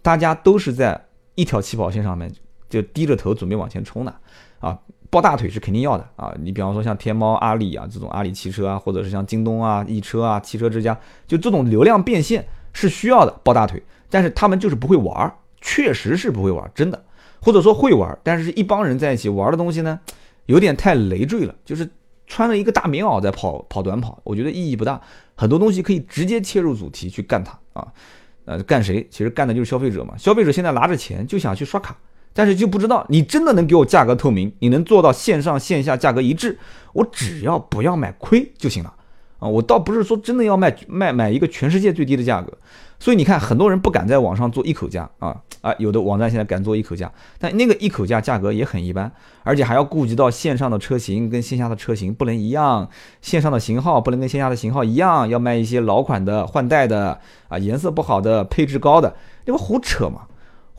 [0.00, 2.32] 大家都是在一条起跑线上面
[2.72, 4.14] 就低着头准备往前冲的
[4.60, 4.78] 啊。
[5.10, 6.34] 抱大腿是肯定要的啊！
[6.40, 13.82] 你比方说像天猫、阿里啊这种阿里汽车啊，或者是像京东啊、易车啊、汽车之家，就这种流量变现是需要的，抱大腿。
[14.08, 15.30] 但是他们就是不会玩，
[15.60, 17.04] 确实是不会玩，真的。
[17.42, 20.00] 或者说会玩，但是一帮人在一起玩的东西呢，
[20.46, 21.90] 有点太累赘了，就是
[22.26, 24.98] 穿了一个大棉袄在跑跑短跑，我觉得意义不大。
[25.34, 27.92] 很多东西可以直接切入主题去干它啊，
[28.46, 29.06] 呃，干谁？
[29.10, 30.16] 其实干的就是消费者嘛。
[30.16, 31.94] 消费者现在拿着钱就想去刷卡。
[32.34, 36.58] 但是就不知道你真的能给我价格透明，你能做到线上线下价格一致，
[36.92, 38.94] 我只要不要买亏就行了
[39.38, 39.48] 啊！
[39.48, 42.52] 我倒不是说真的要卖卖买一个全世界最低的价格，
[42.98, 45.74] 所以你看很多人不敢在网上做一口价啊啊！
[45.78, 49.10] 有的网站现在敢做一口价，但那个一口价价格也很一般，
[49.42, 52.88] 而且还要顾及到线上的车型跟线下的车型不能一样，
[53.20, 57.18] 线上的型号不能跟线下的型号一样，要卖一些老款的换代的
[57.48, 59.14] 啊，颜色不好的配置高的，
[59.44, 60.22] 那不胡扯吗？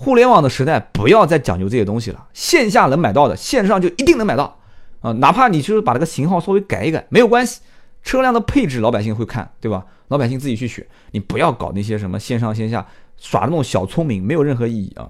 [0.03, 2.27] 互联网的时代，不要再讲究这些东西了。
[2.33, 4.59] 线下能买到的，线上就一定能买到
[4.99, 5.13] 啊！
[5.13, 7.61] 哪怕你就是把这个型号稍微改一改，没有关系。
[8.03, 9.85] 车辆的配置，老百姓会看，对吧？
[10.09, 12.85] 老百姓自己去选，你不要搞那些什么线上线下
[13.17, 15.09] 耍那种小聪明，没有任何意义啊！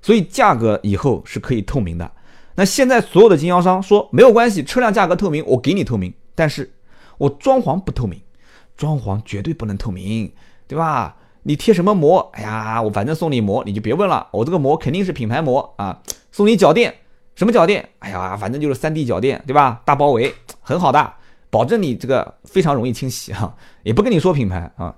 [0.00, 2.08] 所以价格以后是可以透明的。
[2.54, 6.72] 那现在所有的经销商说没有关系，车辆价格透明，我给你透明，但是
[7.18, 8.20] 我装潢不透明，
[8.76, 10.32] 装潢绝对不能透明，
[10.68, 11.16] 对吧？
[11.48, 12.30] 你贴什么膜？
[12.34, 14.28] 哎呀，我反正送你膜，你就别问了。
[14.32, 15.98] 我这个膜肯定是品牌膜啊。
[16.30, 16.94] 送你脚垫，
[17.34, 17.88] 什么脚垫？
[18.00, 19.80] 哎呀，反正就是三 D 脚垫，对吧？
[19.86, 21.14] 大包围，很好的，
[21.48, 23.56] 保证你这个非常容易清洗 哈。
[23.82, 24.94] 也不跟你说品牌啊。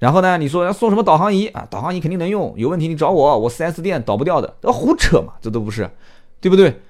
[0.00, 1.64] 然后呢，你说要送什么导航仪啊？
[1.70, 5.88] 导航仪肯定能用，有问题你找我，我 4S 店倒不掉的，这胡扯嘛，这都不是，
[6.40, 6.80] 对不对？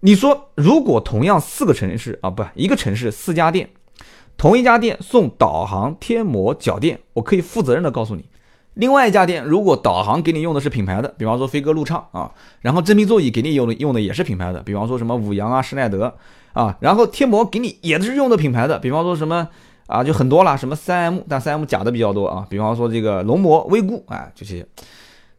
[0.00, 3.70] 你说如果同样四个城市啊，不，一个城市四家店。
[4.36, 8.26] 同一家店送导航贴膜脚垫，我可以负责任的告诉你，
[8.74, 16.14] 另外一家店如果导航给你用的是品牌的，比方说飞鸽、路畅啊，然后真皮座椅给你用的用的也是品牌的，比方说什么五羊啊、施耐德
[16.52, 19.48] 啊，然后贴膜给你也是用的品牌的，比方说什么
[19.86, 24.66] 啊，就很多了，什么三 M，但三 M 假的比较多啊，比方说这个龙膜、威固啊这些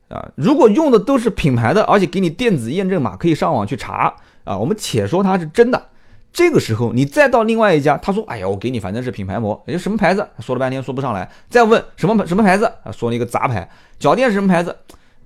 [0.09, 5.89] 啊，如果用的都是品牌的，而且给你电子验证码，可以上网去查啊，我们且说它是真的。
[6.31, 11.29] 这个时候，你再到另外一家，他说：“哎呀，我给你反正是品牌膜，也就什么牌子？”说了半天说不上来。
[11.49, 12.91] 再问什么什么牌子啊？
[12.91, 13.67] 说了一个杂牌。
[13.97, 14.75] 脚垫是什么牌子？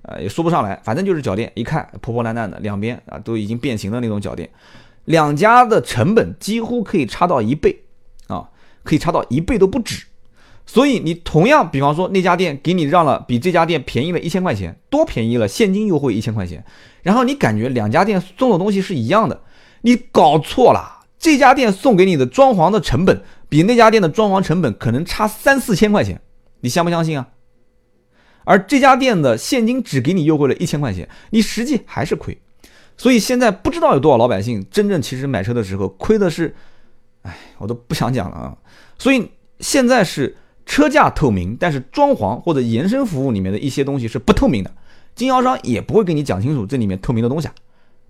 [0.02, 1.52] 呃，也说不上来，反正就是脚垫。
[1.54, 4.48] 一看破破烂烂的，两边啊都已经变形的那种脚垫。
[5.04, 7.82] 两家的成本几乎可以差到一倍
[8.28, 8.48] 啊，
[8.82, 10.06] 可以差到一倍都不止。
[10.64, 16.64] 所以你同样，比方说那家店给你让了比这家店便宜了一千块钱，多便宜了，现金优惠一千块钱，
[17.02, 19.40] 然后你感觉两家店送的东西是一样的，
[19.82, 21.04] 你搞错了。
[21.18, 26.20] 这家店送给你的装潢的成本比那家店的装潢成本可能差三四千块钱，
[26.60, 27.28] 你相不相信啊？
[28.44, 32.36] 而这家店的现金只给你优惠了一千块钱，你实际还是亏。
[32.96, 36.54] 所以现在不知道有多少老百姓真正其实买车的时候亏的是，
[37.22, 38.56] 哎，我都不想讲了啊。
[38.98, 40.36] 所以现在是。
[40.64, 44.72] 车价透明，但是装潢或者延伸服务里面的一些东西是不透明的，
[45.12, 47.52] 经销商也不会给你讲清楚这里面透明的东西啊，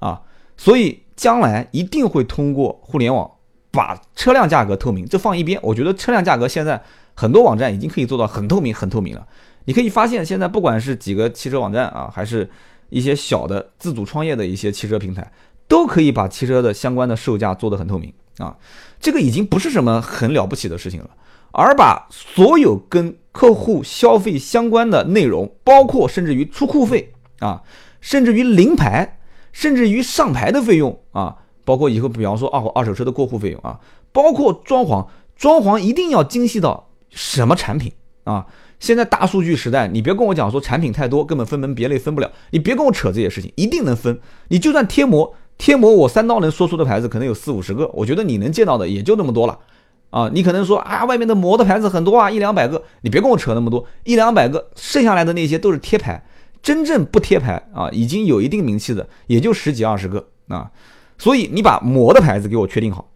[0.00, 0.20] 啊，
[0.58, 3.30] 所以将来一定会通过互联网
[3.70, 5.58] 把车辆价格透明，这放一边。
[5.62, 6.82] 我觉得车辆价格现在
[7.14, 9.26] 很多网站已经可以做到很透明、很透明了。
[9.64, 12.48] 你可以发现，现在不管是几个汽车网站啊，还是
[12.90, 15.30] 一些小的自主创业的一些汽车平台，
[15.68, 18.56] 都可以把汽车的相关的售价做得很透明啊，
[18.98, 21.10] 这个已经不是什么很了不起的事情了。
[21.52, 27.62] 而把所有跟客户消费相关的内容，包括甚至于出库费啊，
[28.00, 29.18] 甚至于临牌，
[29.52, 33.78] 甚至于上牌的费用啊，包括以后比方说二二手车的过户费用啊，
[34.12, 37.92] 包括装潢，装潢一定要精细到什么产品
[38.24, 38.46] 啊？
[38.80, 44.18] 现在大数据时代，你别跟我讲说产品太多，根本分门别类分不了，你别跟我扯这些事情，一定能分。
[44.48, 49.58] 你就算贴膜，贴膜我三刀能说出的牌子可能有四五十个，我觉得你能见到的也就那么多了。
[50.10, 56.22] 啊，你可能说啊，外面的膜的牌子很多啊，一两百个，你别跟我扯那么多，一两百个，剩下来的那些都是贴牌，
[56.62, 60.70] 真正不贴牌啊，已经有一定名气的也就十几二十个啊，
[61.18, 63.08] 所以你把膜的牌子给我确定好，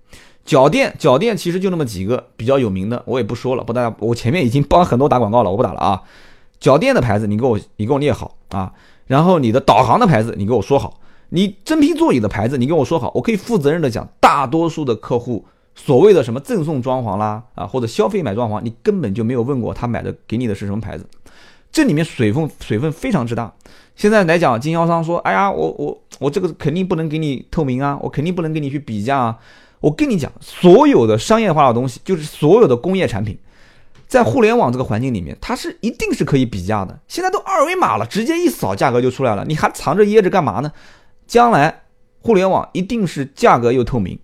[0.44, 6.02] 脚垫脚垫其实就那么几个比较有名的，我也不说了，不大家，我前面已经帮很多打广告了，我不打了啊，
[6.58, 8.72] 脚垫的牌子你给我你给我列好啊，
[9.06, 15.44] 然后你的导航的牌子你给我说好，你真皮座椅的牌子你跟我说好，我可以负责任的讲，大多数的客户。
[15.78, 21.06] 所谓的什么赠送装潢啦啊，或者消费买装潢，你根本就没有问过他买的给你的是什么牌子，
[21.76, 23.52] 这里面水分水分非常之大。
[23.96, 29.38] 现在来讲，经销商说，哎呀，我我我这个肯定不能给你透明啊，我肯定不能给你去比价啊。
[29.80, 33.38] 我跟你讲，所有的商业化的东西，就是所有的工业产品，
[34.06, 36.98] 在互联网这个环境里面，它是一定是可以比价的。
[37.08, 40.72] 现在都二维码了，直接一扫价格就出来了，你还藏着掖着干嘛呢？
[41.26, 41.82] 将来
[42.22, 44.18] 互联网一定是价格又透明。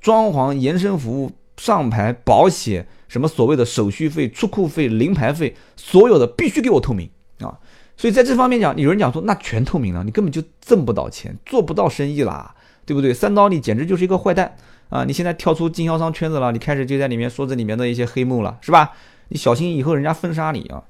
[0.00, 7.58] 装潢、延伸服务、上牌、保险，什么所谓的手续费、出库费、临牌费，所有的必须给我透明啊！
[7.96, 12.54] 所以在这方面讲，有人讲说那全透明了，你根本就挣不到钱，做不到生意啦，
[12.86, 13.12] 对不对？
[13.12, 14.54] 三刀你简直就是一个坏蛋
[14.90, 15.02] 啊！
[15.02, 18.92] 你现在跳出经销商圈子了，你开始就在里面说这里面的一些黑幕了，是吧？
[19.30, 20.82] 你小心以后人家封杀你啊！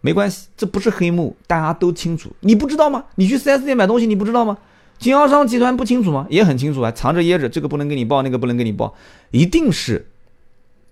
[0.00, 3.04] 没关系，这不是黑幕，大家都清楚，你不知道吗？
[3.16, 4.56] 你去 4S 店买东西，你不知道吗？
[4.98, 6.26] 经销商集团不清楚吗？
[6.30, 8.94] 也很清楚啊，藏着掖着，这个不能给你报，那个不能给你报，
[9.30, 10.08] 一定是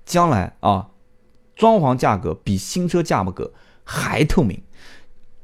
[0.04, 0.88] 将来啊，
[1.56, 3.52] 装潢价格比新车价格
[3.84, 4.62] 还透明。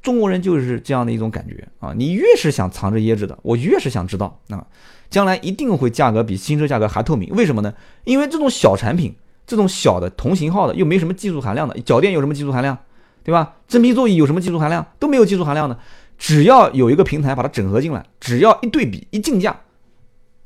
[0.03, 4.67] 中国人就是这样的一种感觉啊，你越是想藏着掖着的，我越是想知道啊，
[5.11, 7.29] 将来一定会价格比新车价格还透明。
[7.35, 7.75] 为什么呢？
[8.05, 9.15] 因为这种小产品，
[9.47, 12.79] 这种小的同型号的又没什么技术含量的，脚垫有什么技术含量，
[13.23, 13.57] 对吧？
[13.69, 14.87] 真皮座椅有什么技术含量？
[14.99, 15.79] 都没有技术含量的。
[16.17, 19.61] 只要有一个平台把它整合进来，只要一对比一竞价，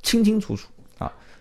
[0.02, 0.68] 清清楚楚！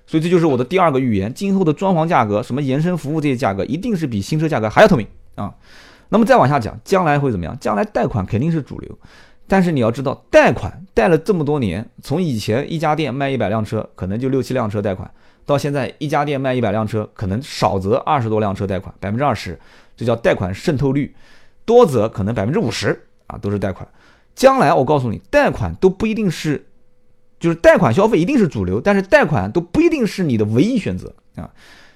[0.05, 5.53] 所以这就是我的第二个预言：今后的装潢价格、什么延伸服务这些价格，一定是比新车价格还要透明啊！
[6.09, 7.57] 那么再往下讲，将来会怎么样？
[7.59, 8.99] 将来贷款肯定是主流，
[9.47, 15.09] 但是你要知道，贷款贷了这么多年，从以前一家店卖一百辆车，可能就六七辆车贷款，
[15.45, 19.57] 到现在一家店卖一百辆车，可能少则二十多辆车贷款，百分之二十，
[19.97, 21.07] 这叫贷款渗透率；
[21.65, 23.87] 多则可能百分之五十啊，都是贷款。
[24.35, 26.65] 将来我告诉你，贷款都不一定是，
[27.43, 31.49] 就是贷款消费一定是主流，但是贷款都不一定是你的唯一选择啊。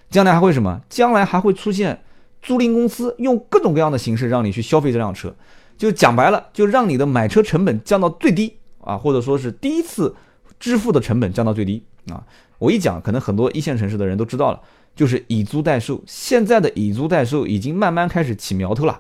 [0.10, 0.82] 将来还会什么？
[0.90, 2.04] 将来还会出现
[2.42, 5.34] 租赁公司用各种各样的形式让你去消费这辆车，
[5.78, 10.14] 就讲白了，就让你的买车成本降到最低啊，或者说是第一次
[10.60, 12.22] 支付的成本降到最低啊。
[12.60, 14.60] 我一讲，可能很多一线城市的人都知道了，
[14.98, 16.04] 就是以租代售。
[16.06, 19.00] 现在的以租代售已经慢慢开始起苗头了，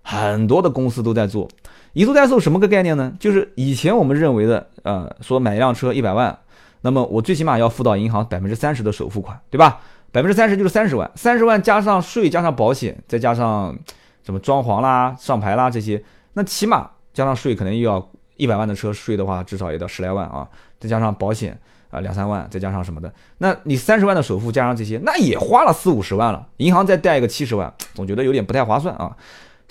[0.00, 1.46] 很多的公司都在做。
[1.92, 3.12] 以租代售什么个概念呢？
[3.18, 6.38] 就是以前我们认为的，呃，说买一辆车一百万，
[6.80, 9.80] 那么我最起码要付到银行百分之三十的首付款，对吧？
[10.10, 13.74] 百分之三十就是三十万，三十万加上税加上保险，再加上
[14.24, 16.02] 什么装潢啦、上牌啦这些，
[16.34, 20.46] 那起码加上税可能又要一百万的车税的话，至少也得十来万啊，
[20.78, 21.58] 再加上保险
[21.90, 29.16] 啊两三万，再加上什么的，那你三十万的首付加上这些，那也花了四五十万了，银行再贷一个七十万，总觉得有点不太划算啊。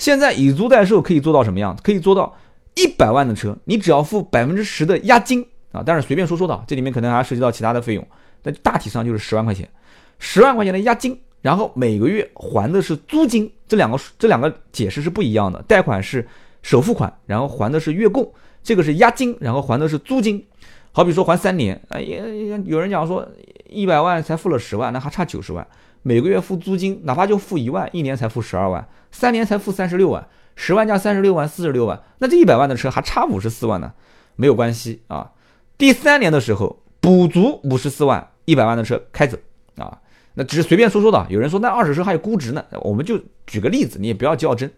[0.02, 1.78] 现在以租代售可以做到什么样？
[1.84, 2.36] 可以做到
[2.74, 5.46] 一百万的车，你只要付百分之十的押金。
[5.72, 8.08] 啊，但是随便说说的，这里面可能还涉及到其他的费用，
[8.42, 9.70] 但大体上就是十万块钱，
[10.18, 16.28] 十万块钱的押金，然后每个月还的是租金，这两个这两个解释是不一样的，贷款是
[16.64, 18.28] 首付款，然后还的是月供，
[18.64, 20.44] 这个是押金，然后还的是租金。
[20.92, 23.26] 好比说还三年，哎也，有人讲说
[23.70, 25.66] 一百万才付了十万，那还差九十万，
[26.04, 33.94] 每个月付租金，哪怕就付一万，一年才付十二万，三年才付三十六万，十万加三十六万，四十六万，那这一百万的车还差五十四万呢，
[34.36, 35.32] 没有关系啊。
[35.78, 39.38] 第三年的时候补足五十四万，一百万的车开走
[39.78, 40.00] 啊，
[40.34, 41.26] 那只是随便说说的。
[41.30, 44.72] 有人说那二手车还有估值呢，我们就举个例子，你也不要较真，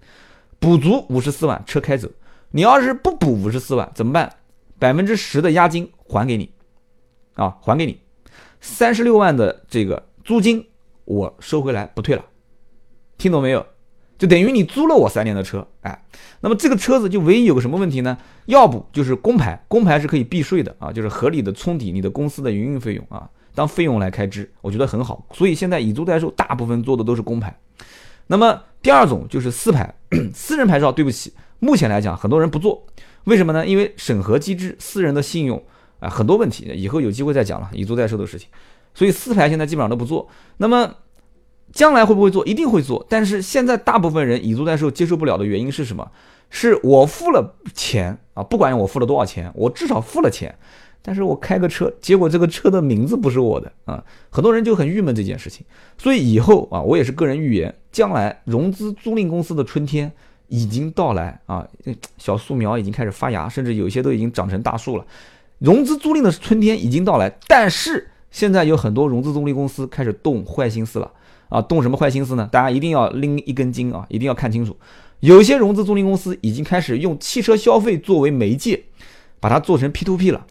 [0.59, 2.09] 补足五十四万车开走，
[2.51, 4.33] 你要是不补五十四万怎么办？
[4.79, 6.51] 百分之十的押金还给你，
[7.35, 8.01] 啊，还给你，
[8.59, 10.65] 三十六万的这个租金
[11.05, 12.25] 我收回来不退了，
[13.17, 13.65] 听懂没有？
[14.17, 16.05] 就等于你租了我三年的车，哎，
[16.39, 18.17] 那么这个车子就唯一有个什么问题呢？
[18.45, 25.25] 要不就是公牌，公牌是可以避税的啊，就是合理的冲抵你的公司的营运费用啊，当费用来开支，我觉得很好。
[25.33, 27.53] 所以现在以租代售大部分做的都是公牌。
[28.27, 29.93] 那么第二种就是私牌，
[30.33, 32.85] 私人牌照，对不起，目前来讲很多人不做。
[33.25, 33.65] 为什么呢？
[33.65, 35.61] 因为审核机制、私人的信用
[35.99, 37.69] 啊，很多问题，以后有机会再讲了。
[37.73, 38.47] 以租代售的事情，
[38.93, 40.27] 所以四排现在基本上都不做。
[40.57, 40.95] 那么
[41.71, 42.45] 将来会不会做？
[42.45, 43.05] 一定会做。
[43.09, 46.11] 但是现在大部分人以租代售接受不了的原因是什么？
[46.49, 50.55] 是我付了钱啊，不管我付了多少钱，我至少付了钱，
[51.01, 55.65] 但是我开个车，结果这个车的名字不是我的啊，很多人就很郁闷这件事情。
[55.97, 60.11] 所以以后啊，我也是个人预言，将来融资租赁公司的春天。
[60.49, 61.67] 已经到来啊，
[62.19, 65.05] 小树苗已经开始发芽，甚至有些都已经长成大树了。
[65.57, 71.09] 融资租赁的春天已经到来，但是现在有很多融资租赁公司开始动坏心思了
[71.49, 71.61] 啊！
[71.61, 72.49] 动什么坏心思呢？
[72.51, 74.75] 大家一定要拎一根筋啊，一定要看清楚。
[75.19, 78.83] 有些融资租赁公司已经开始用汽车消费作为媒介，
[79.39, 80.45] 把它做成 P to P 了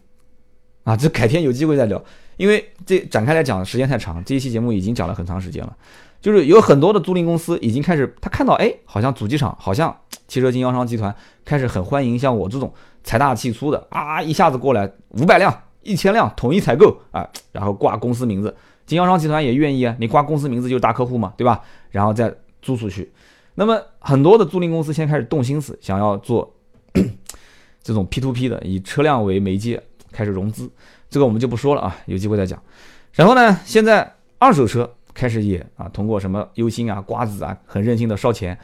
[0.85, 0.95] 啊！
[0.95, 2.01] 这改天有机会再聊，
[2.37, 5.75] 因为这展开来讲时间太长，这一期节目已经讲了很长时间了。
[6.21, 9.93] 就是有很多的租赁公司已经开始，他看到哎，好像主机厂，好像
[10.29, 11.13] 汽车经销商集团
[11.43, 12.73] 开始很欢迎像我这种
[13.03, 15.53] 财大气粗的啊，一下子过来五百辆、
[15.83, 18.55] 一千辆统一采购啊，然后挂公司名字，
[18.85, 21.61] 经销商集团也愿意啊，你挂公司名字就是大客户嘛，对吧？
[21.89, 23.11] 然后再租出去。
[23.55, 26.53] 那么很多的租赁公司现在开始动心思，想要做
[27.83, 29.81] 这种 P to P 的，以车辆为媒介
[30.11, 30.71] 开始融资，
[31.09, 32.61] 这个我们就不说了啊，有机会再讲。
[33.11, 34.89] 然后呢，现在二手车。
[35.15, 38.57] 开始也啊，通过什么优信啊、瓜子啊，很任性的烧钱，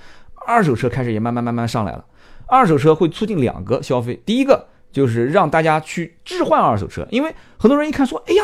[0.47, 2.03] 二手车开始也慢慢慢慢上来了。
[2.47, 8.43] 二手车会促进两个消费，第一个就是让大家去置换二手车，因为很多人一看说，哎呀，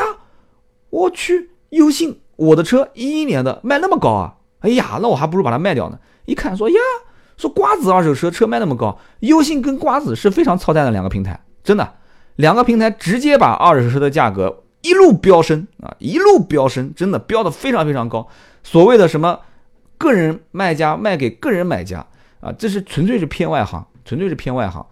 [0.90, 5.98] 我去优信，我的车一一年的卖那么高啊，哎呀，那我还不如把它卖掉呢。
[6.24, 6.76] 一看说呀，
[7.36, 11.94] 说瓜子二手车车卖那么高，优信跟瓜子是非常操蛋的两个平台，真的，
[12.36, 14.62] 两个平台直接把二手车的价格。
[14.82, 18.28] 一路飙升啊，一路飙升，真的飙得非常非常高。
[18.62, 19.40] 所谓的什么
[19.98, 22.06] 个人卖家卖给个人买家
[22.38, 24.86] 啊，这是纯粹是偏外行，纯粹是偏外行。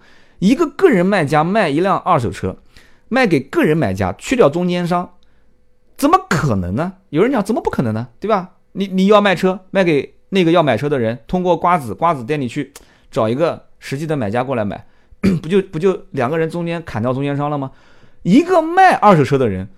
[0.44, 2.58] 一个个人卖家卖一辆二手车，
[3.08, 5.12] 卖给个人买家，去掉中间商，
[5.96, 6.92] 怎么可能呢？
[7.08, 8.08] 有人讲怎么不可能呢？
[8.20, 8.50] 对吧？
[8.72, 12.74] 你你要卖车卖给那个要买车的人，通过瓜子瓜子店里去
[13.10, 14.86] 找一个实际的买家过来买，
[15.40, 17.70] 不就不就两个人中间砍掉中间商了吗？
[18.20, 19.70] 一个卖二手车的人。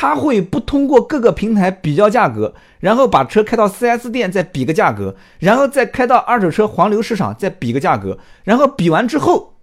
[0.00, 9.56] 他会不通过各个平台比较价格，然后把车开到 4S 店再比个价格，然后再开到二手车黄牛市场再比个价格，然后比完之后，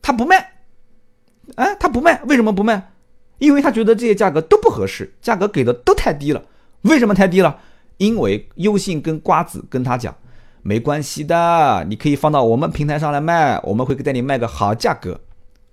[0.00, 0.52] 他不卖，
[1.56, 2.92] 哎，他不卖，为什么不卖？
[3.38, 6.40] 因为他觉得这些价格都不合适，价格给的都太低了。
[6.82, 7.58] 为什么太低了？
[7.96, 10.14] 因为优信跟瓜子跟他讲，
[10.62, 15.18] 没关系的，你可以放到我们平台上来卖，我们会带你卖个好价格，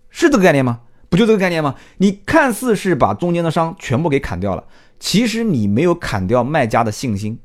[0.10, 0.80] 是这个概念吗？
[1.10, 1.76] 不就这个概念吗？
[1.97, 4.64] 你看似是把中间的商全部给砍掉了，
[4.99, 7.39] 其实你没有砍掉卖家的信心，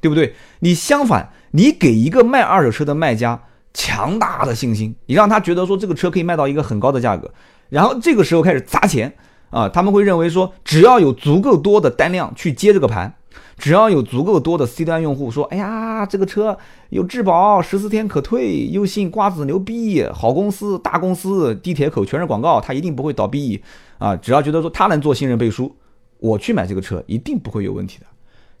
[0.00, 0.34] 对不对？
[0.60, 3.42] 你相反，你给一个卖二手车的卖家
[3.72, 7.32] 强大的信心，你让他觉得说这个车可以卖到一个很高的价格，
[7.68, 9.14] 然后这个时候开始砸钱
[9.50, 13.14] 啊，他们会认为说只要有足够多的单量去接这个盘。
[13.58, 16.56] 只要有足够多的 C 端用户说：“哎呀，这个车
[16.90, 23.60] 有质保，十四天可退，优信瓜子牛逼，好公司，大公司，地铁口全是广告，它一定不会倒闭
[23.98, 24.16] 啊！
[24.16, 25.74] 只要觉得说它能做信任背书，
[26.18, 28.06] 我去买这个车一定不会有问题的。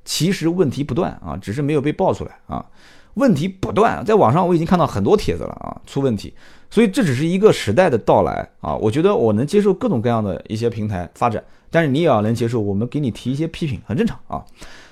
[0.04, 2.66] 其实问题不断啊，只是没有被爆出来啊。
[3.14, 6.34] 问题不断，在网上我已经看到很多帖子了啊，出问题。
[6.70, 8.74] 所以这只是一个时代的到来啊。
[8.74, 14.44] 我觉得我能接受各种各样的一些平台发展，但是你也要能接受我们给你提一些批评，很正常啊。”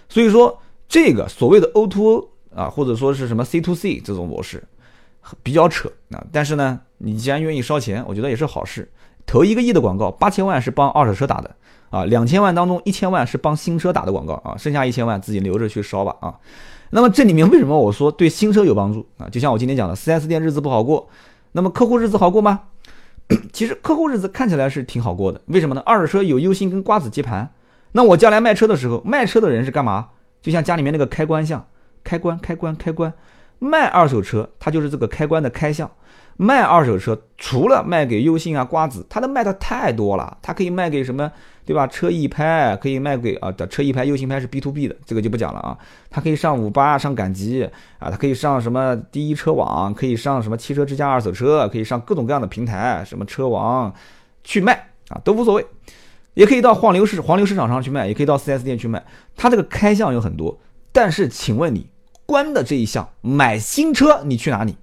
[0.09, 4.63] 所以说，这个所谓的 O2O 啊，或者说是什么 C to C 这种模式，
[5.43, 6.25] 比较扯啊。
[6.33, 8.89] 但是呢，你既然愿意烧钱，我觉得也是好事。
[9.27, 11.57] 投一个亿的广告，八千万是帮二手车打的
[11.91, 16.39] 啊，两千万当中一千万是帮新车打的广告啊，剩下一千万自己留着去烧吧啊。
[16.91, 19.29] 那么这里面为什么我说对新车有帮助啊？
[19.29, 21.09] 就像我今天讲的，4S 店日子不好过，
[21.51, 22.61] 那么客户日子好过吗？
[23.53, 25.83] 其实客户日子看起来是挺好过的，为什么呢？
[25.85, 27.51] 二手车有优信跟瓜子接盘，
[27.97, 30.09] 那我将来卖车的时候，卖车的人是干嘛？
[30.43, 31.67] 就像家里面那个开关像，
[32.05, 33.11] 开关开关开关，
[33.59, 35.91] 卖二手车它就是这个开关的开项。
[36.37, 41.33] 卖二手车除了卖给优信啊、瓜子，它的卖的太多了，它可以卖给什么，
[41.65, 41.87] 对吧？
[41.87, 45.79] 车易拍可以卖给啊的车易拍、优信拍是 B to B 的，这个就不讲了啊。
[46.11, 47.67] 它可以上五八、上赶集
[47.99, 53.91] 啊，它可以上什么第一车网，可以上什么汽车之家二手车，可以上各种各样的平台，什么车王
[54.45, 55.67] 去卖啊都无所谓，
[56.37, 59.03] 也可以到黄牛市黄牛市场上去卖，也可以到 4S 店去卖。
[59.35, 60.61] 它这个开项有很多，
[60.93, 61.89] 但是请问你
[62.27, 64.77] 关的这一项买新车，你去哪里？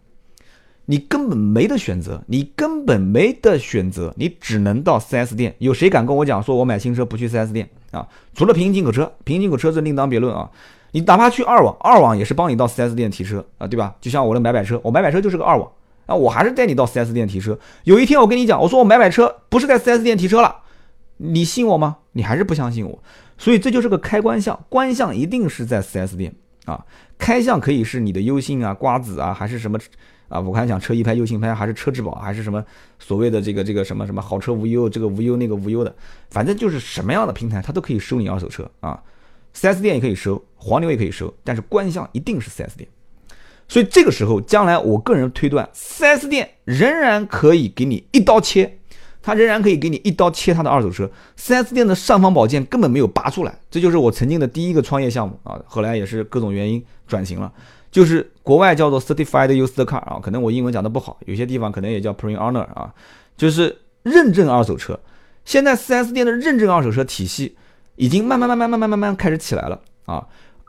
[0.88, 5.56] 你根本没得选择，你根本没得选择，你只能到 4S 店。
[5.60, 8.08] 有谁敢跟我讲说，我买新车不去 4S 店啊？
[8.34, 10.50] 除了平行进口车，平行进口车是另当别论啊。
[10.92, 13.96] 你哪怕去二网，二网也是帮你到 4S 店提车啊，对吧？
[14.02, 15.72] 就像我的买买车，我买买车就是个二网
[16.06, 17.58] 啊，我还是带你到 4S 店提车。
[17.86, 20.54] 有一天我跟你讲，我说我买买车不是在 4S 店提车了，
[21.26, 21.98] 你信我吗？
[22.12, 23.02] 你还是不相信我。
[23.38, 26.34] 所以这就是个开关项，关项一定是在 4S 店
[26.66, 26.86] 啊。
[27.18, 29.80] 开项可以是你的优信啊、瓜子啊，还是什么？
[30.30, 32.64] 啊，我看讲车一拍、优信拍，还是车质保，还是什么
[33.00, 35.96] 所谓的这个这个什么什么好车无忧，这个无忧那个无忧的，
[36.30, 39.02] 反正就是什么样的平台，它都可以收你二手车啊。
[39.56, 42.90] 4S 店也可以收，黄牛也可以收，但是关项一定是 4S 店。
[43.68, 48.80] 所以这个时候，将来我个人推断，4S 店仍然可以给你一刀切，
[49.24, 51.10] 他仍然可以给你一刀切他的二手车。
[51.40, 57.52] 4S 店的尚方宝剑根本没有拔出来，这就是我曾经的第一个创业项目啊，后来也是各种原因转型了。
[57.90, 62.94] 就是国外叫做 certified used car 啊，可能我英文讲的不好，有些地方可能也叫 pre-owner 啊，
[63.38, 65.00] 就是认证二手车。
[65.46, 67.56] 现在 4S 店的认证二手车体系
[67.96, 70.28] 已经慢慢慢慢慢慢慢慢开始起来了啊。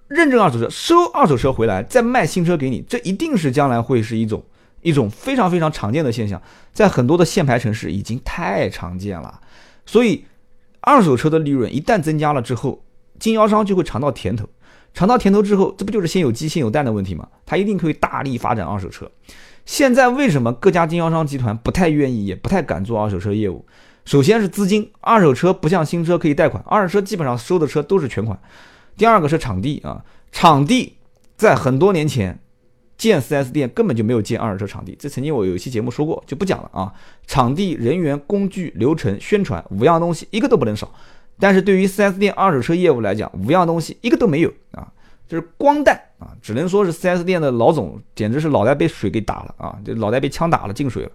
[0.08, 4.44] 认证二手车，收二手车回来再卖新车给你，这一定是将来会是一种
[4.84, 6.40] 一种非常非常常见的现象，
[6.72, 9.40] 在很多的限牌城市已经太常见了。
[9.86, 10.26] 所以
[10.80, 12.84] 二手车的利润一旦增加了之后，
[13.18, 14.48] 经销商就会尝到甜头。
[14.92, 17.26] 尝到甜头之后，这不就是先有鸡先有蛋的问题吗？
[17.46, 19.10] 他一定可以大力发展二手车。
[19.64, 23.64] 现在为什么各家经销商集团不太愿意，也不太敢做二手车业务？
[24.04, 28.38] 首先是资金，二手车不像新车可以贷款，二手车基本上收的车都是全款。
[28.96, 30.94] 第二个是场地啊，场地
[31.36, 32.38] 在很多年前
[32.96, 36.92] 建 4S 店根本就没有建二手车场地，这曾经我有一期节目说过，就不讲了啊。
[37.26, 40.88] 场地、人员、工具、流程、宣传五样东西一个都不能少。
[41.38, 44.86] 但是对于 4S 店二手车业务来讲，五样东西一个都没有啊，
[45.26, 51.10] 就是光蛋啊，只能说是 4S 店的老总简直是脑袋被水给打了啊，就脑袋被枪打了进水了。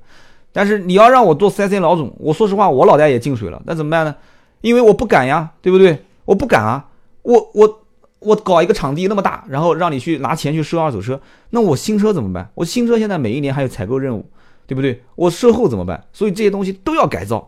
[0.52, 4.14] 但是你要让我做 4S 店老总，我说实话，我脑袋也进水了，那怎么办呢？
[4.62, 6.04] 因为我不敢呀，对不对？
[6.26, 6.90] 我不敢啊，
[7.22, 7.79] 我我
[8.20, 12.50] 我搞一个场地那么大，然后让你去拿钱去收二手车，那我新车怎么办？
[12.56, 14.26] 我新车现在每一年还有采购任务，
[14.68, 15.02] 对不对？
[15.16, 16.04] 我售后怎么办？
[16.14, 17.48] 所以这些东西都要改造。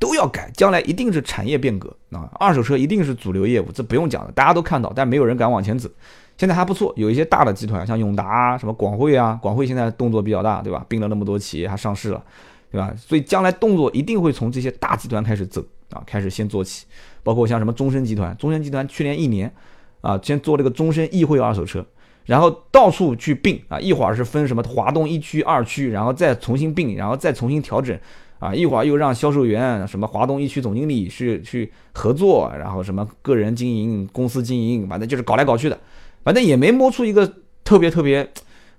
[0.00, 2.26] 都要改，将来一定是产业变革啊！
[2.40, 5.90] 二手车一定是主流业务，这不用讲的，大家都看到，但没有人敢往前走。
[6.38, 10.82] 现在还不错，有一些大的集团，像永达、什么广汇啊，广汇现在动作比较大，对吧？
[10.88, 12.24] 并了那么多企业，还上市了，
[12.72, 12.90] 对吧？
[12.96, 16.86] 所以将来动作一定会从这些大集团开始走啊，开始先做起。
[17.22, 19.52] 包括像什么中升集团，中升集团去年一年
[20.00, 21.84] 啊，先做这个终身易汇二手车，
[22.24, 27.98] 然后到处去并啊，一会儿是分什么华东一区、二区，然后再重新并，然后再重新调整。
[28.38, 35.78] 啊，一会儿又让销售员什么华东一区总经理去去合作，然后什么个人经营、公司经营，反正就是搞来搞去的，
[36.24, 37.30] 反正也没摸出一个
[37.62, 38.26] 特别特别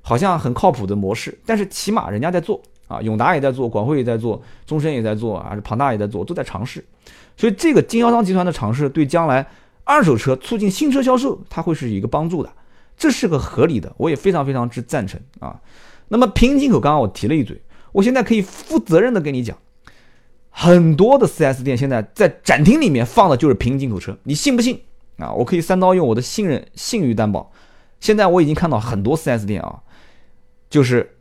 [0.01, 1.37] 好像很靠谱的模式。
[1.45, 6.83] 但是起码人家在做啊，永达也在做，广汇也在做，中升也在做，还是庞大也在做，都在尝试。
[7.37, 9.45] 所以这个经销商集团的尝试，对将来
[9.91, 12.49] 二手车促进新车销售，它会是一个帮助的，
[12.95, 15.59] 这是个合理的，我也非常非常之赞成啊。
[16.07, 17.61] 那么平行进口，刚刚我提了一嘴。
[17.91, 19.57] 我现在可以负责任的跟你讲，
[20.49, 24.79] 很多的 4S 店现在在展厅里面放的就是平行进口车，你信不信
[25.17, 25.31] 啊？
[25.33, 27.51] 我可以三刀用我的信任信誉担保。
[27.99, 29.81] 现在我已经看到很多 4S 店啊，
[30.69, 31.17] 就是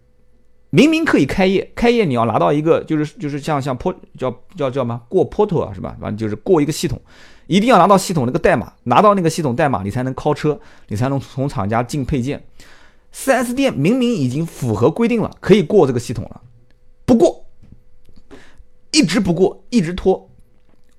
[0.70, 5.96] 明明可以开业，开业你要拿到一个就是就是像像坡叫叫叫什么过 portal 啊是吧？
[6.00, 7.00] 反正就是过一个系统，
[7.50, 12.44] 一定要拿到系统那个代码，拿到那个系统代码你才能靠车，你才能从厂家进配件。
[13.12, 16.42] 4S 店明明已经符合规定了，可以过这个系统了。
[17.04, 17.46] 不过，
[18.92, 20.30] 一直不过，一直拖。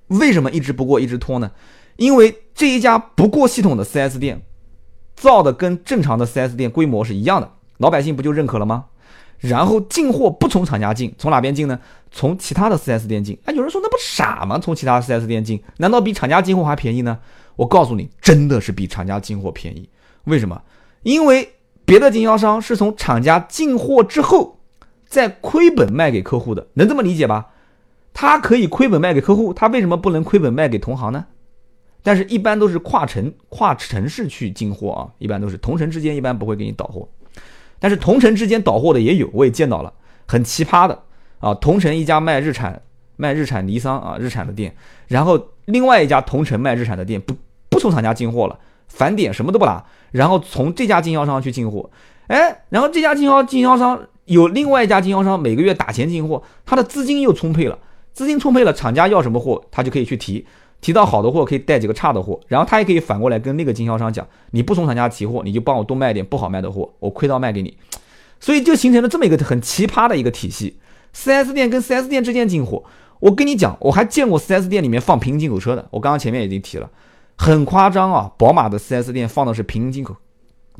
[0.08, 1.52] 为什么一直不过，一直拖呢？
[1.96, 4.42] 因为这一家不过系统的 4S 店，
[5.16, 8.84] 造的跟正常的 4S 店规模是一样的，老百姓不就认可了吗？
[9.42, 11.78] 然后进货不从厂家进，从哪边进呢？
[12.10, 13.36] 从其他的 4S 店进。
[13.44, 14.58] 哎，有人说那不傻吗？
[14.58, 17.18] 从其他 4S 店进，难道比厂家进货还便宜呢？
[17.56, 19.88] 我告诉你，真的是比厂家进货便宜。
[20.24, 20.62] 为什么？
[21.02, 21.52] 因为
[21.84, 24.60] 别的经销商是从厂家进货之后
[25.06, 27.48] 再亏本卖给客户的，能这么理解吧？
[28.14, 31.26] 他可以亏本卖给客户，他为什么不能亏本卖给同行呢？
[32.04, 37.08] 但是，一般都是跨城、跨城市去进货啊，一般都是同城之间一般不会给你倒货。
[37.82, 39.92] 但是同城之间倒货的也有，我也见到了，
[40.28, 41.02] 很奇葩的
[41.40, 41.52] 啊！
[41.54, 42.80] 同城一家卖日产、
[43.16, 44.72] 卖日产尼桑啊，日产的店，
[45.08, 47.34] 然后另外一家同城卖日产的店不
[47.68, 48.56] 不从厂家进货了，
[48.86, 51.90] 返点什么都不拿，然后从这家经销商去进货，
[52.28, 57.76] 哎，然后这家经销经销商有另外一家经销商每个月打钱进货，他的资金又充沛了，
[58.12, 60.46] 资金充沛了，厂家要什么货他就可以去提。
[60.82, 67.74] 提到好的货可以带几个差的货，然后他也可以反过来跟那个经销商讲，你不从厂家提货，你就帮我多卖点不好卖的货，我亏到卖给你，
[68.40, 70.76] 所以就形成了这么一个很奇葩的一个体系。
[71.14, 72.82] 4S 店跟 4S 店之间进货，
[73.20, 76.90] 我跟你讲，我还见过 4S 店里面放平行进口车的，我刚刚前面已经提了，
[77.36, 80.16] 很夸张啊，宝马的 4S 店放的是平行进口，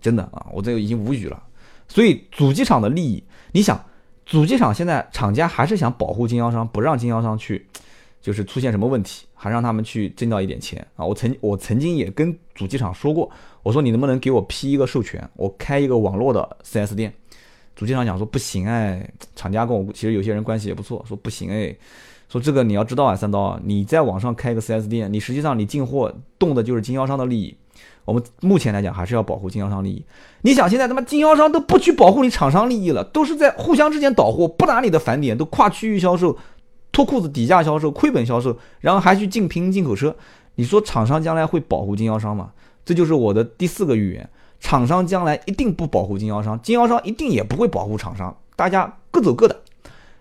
[0.01, 1.41] 真的啊，我这个已经无语了。
[1.87, 3.23] 所以主机厂的利益，
[3.53, 3.81] 你想，
[4.27, 7.69] 主机厂现在厂家还是想保护经销商，不让经销商去。
[8.23, 11.05] 就是出现什么问题，还让他们去挣到一点钱啊！
[11.05, 13.29] 我曾我曾经也跟主机厂说过，
[13.65, 17.13] 我说你能不能给我批一个授权，我开一个网络的 4S 店。
[17.75, 21.75] 主机厂讲说不行哎，厂家跟我其实有些人关系也不错，说不行哎，
[22.29, 27.57] 说这个你要知道啊，三刀，你在网上开一个 4S 店，你实际上你进货动的就是经销商的利益。
[28.05, 30.05] 我们目前来讲还是要保护经销商利益。
[30.43, 36.37] 你想现在他妈经销商都不去保护你厂商利益了，都是在互相之间倒货，不拿你的返点，都跨区域销售。
[36.93, 40.15] 脱裤子底价销售、亏本销售，然后还去进平行进口车，
[40.57, 42.53] 你说厂商将来会保护经销商吗？
[42.85, 44.29] 这就是我的第四个预言：
[44.61, 49.61] 厂商将来一定不保护经销商，经销商一定也不会保护厂商，大家各走各的，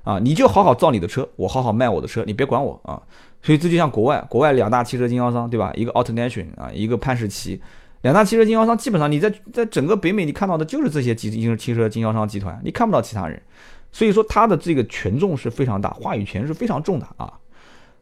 [0.04, 3.02] 啊，你就好好造你的车，我好好卖我的车，你别管我啊。
[3.44, 5.74] 所以这就像国外，国外两大汽车经销商，对吧？
[5.76, 7.60] 一个 AutoNation 啊，一个潘士奇，
[8.04, 13.42] 两大汽车经销商，基本上你在在整个北美你看到的就是这些汽汽车经销商集团，你看不到其他人。
[13.92, 17.32] 所以说他的这个权重是非常大，话语权是非常重的啊。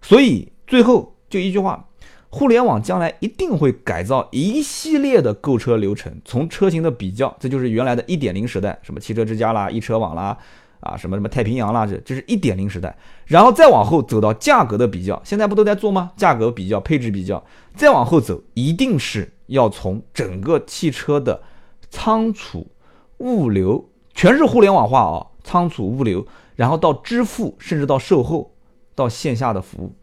[0.02, 1.88] 所以最后就一句话，
[2.30, 10.38] 互联网将来一定会改造一系列的购车流程，从车型的比较，这就是原来的一点零时代，什么汽车之家啦、易车网啦，
[10.80, 12.96] 啊什么什么太平洋啦，这这是一点零时代。
[13.26, 16.12] 然后再往后走到价格的比较，现在不都在做吗？
[16.16, 17.44] 价格比较、配置比较，
[17.76, 21.42] 再往后走，一定是要从整个汽车的
[21.90, 22.68] 仓储、
[23.18, 25.26] 物流，全是互联网化啊。
[25.50, 28.52] 仓储物流，然后到支付，甚至到售后，
[28.94, 29.96] 到线下的服务。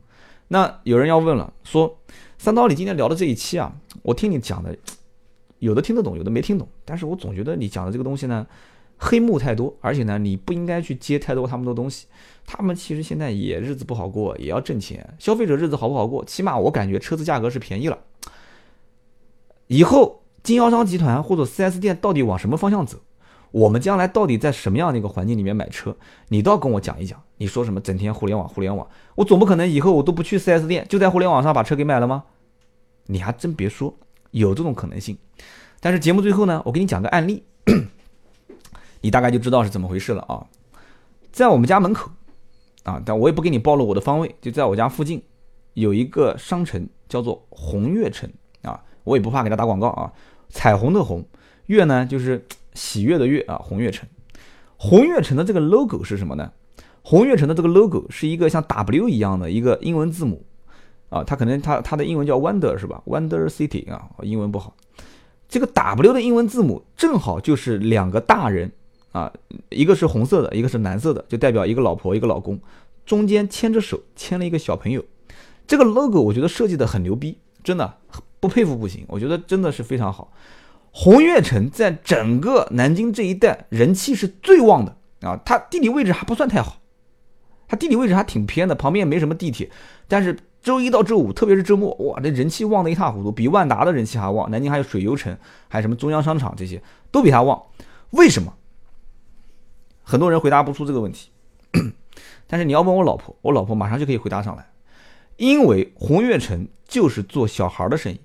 [0.48, 1.98] 那有人要问了，说
[2.36, 3.72] 三刀，你今天聊的这一期啊，
[4.02, 4.76] 我听你讲的，
[5.60, 6.66] 有的听得懂，有的没听懂。
[6.84, 8.44] 但是我总觉得你讲的这个东西呢，
[8.96, 12.08] 黑幕太多，而且呢，你不应该去接太多他们的东西。
[12.44, 15.14] 他们其实现在也日子不好过，也要挣钱。
[15.20, 16.24] 消费者日子好不好过？
[16.24, 17.96] 起码我感觉车子价格是便宜了。
[19.68, 22.98] 以后经销商集团或者 4S 店到底往什么方向走？
[23.56, 25.96] 我们将来到底在什么样的一个环境里面买车？
[26.28, 27.18] 你倒跟我讲一讲。
[27.38, 32.24] 你说什么整天互联网，互联网，我总不可能以后我都不去 4S 店，就在互联网上把车给买了吗？
[33.06, 33.94] 你还真别说，
[34.32, 35.16] 有这种可能性。
[35.80, 37.44] 但是节目最后呢，我给你讲个案例，
[39.00, 40.44] 你大概就知道是怎么回事了啊。
[41.32, 42.10] 在我们家门口
[42.82, 45.22] 啊，但我也不给你暴露我的方位，就在我家附近
[45.72, 48.30] 有一个商城叫做红悦城
[48.60, 50.12] 啊，我也不怕给他打广告啊。
[50.50, 51.24] 彩虹的红，
[51.68, 52.44] 月呢就是。
[52.76, 54.08] 喜悦的悦啊，红悦城，
[54.76, 56.52] 红悦城的这个 logo 是什么呢？
[57.02, 60.44] 红悦城的这个 logo 是一个像 W 一样的一个英文字母
[61.08, 64.76] 啊，它可能它它的英文叫 Wonder 是吧？Wonder City 啊，英文不好。
[65.48, 68.72] 这个 W 的英文字母正好就是两个大人
[69.12, 69.32] 啊，
[69.70, 72.60] 一个是红色的，一个是蓝色的，就代表一个老婆一个老公，
[73.06, 75.04] 中间牵着手牵了一个小朋友。
[75.66, 77.98] 这个 logo 我觉得设计的很牛逼，真的
[78.40, 80.32] 不佩服不行，我觉得真的是非常好。
[80.98, 86.80] 红悦城在整个南京这一带人气是最旺的啊，它地理位置还不算太好，
[87.68, 89.70] 它地理位置还挺偏的，旁边也没什么地铁，
[90.08, 94.50] 但是周一到周五，特别是周末，哇，这人气旺的一塌糊涂，比万达的人气还旺。
[94.50, 95.36] 南京还有水游城，
[95.68, 97.62] 还有什么中央商场这些都比它旺，
[98.12, 98.54] 为什么？
[100.02, 101.28] 很多人回答不出这个问题，
[102.46, 104.66] 但是你要问我老婆，我老婆马上就可以回答上来，
[105.36, 108.18] 因为红悦城就是做小孩的生意。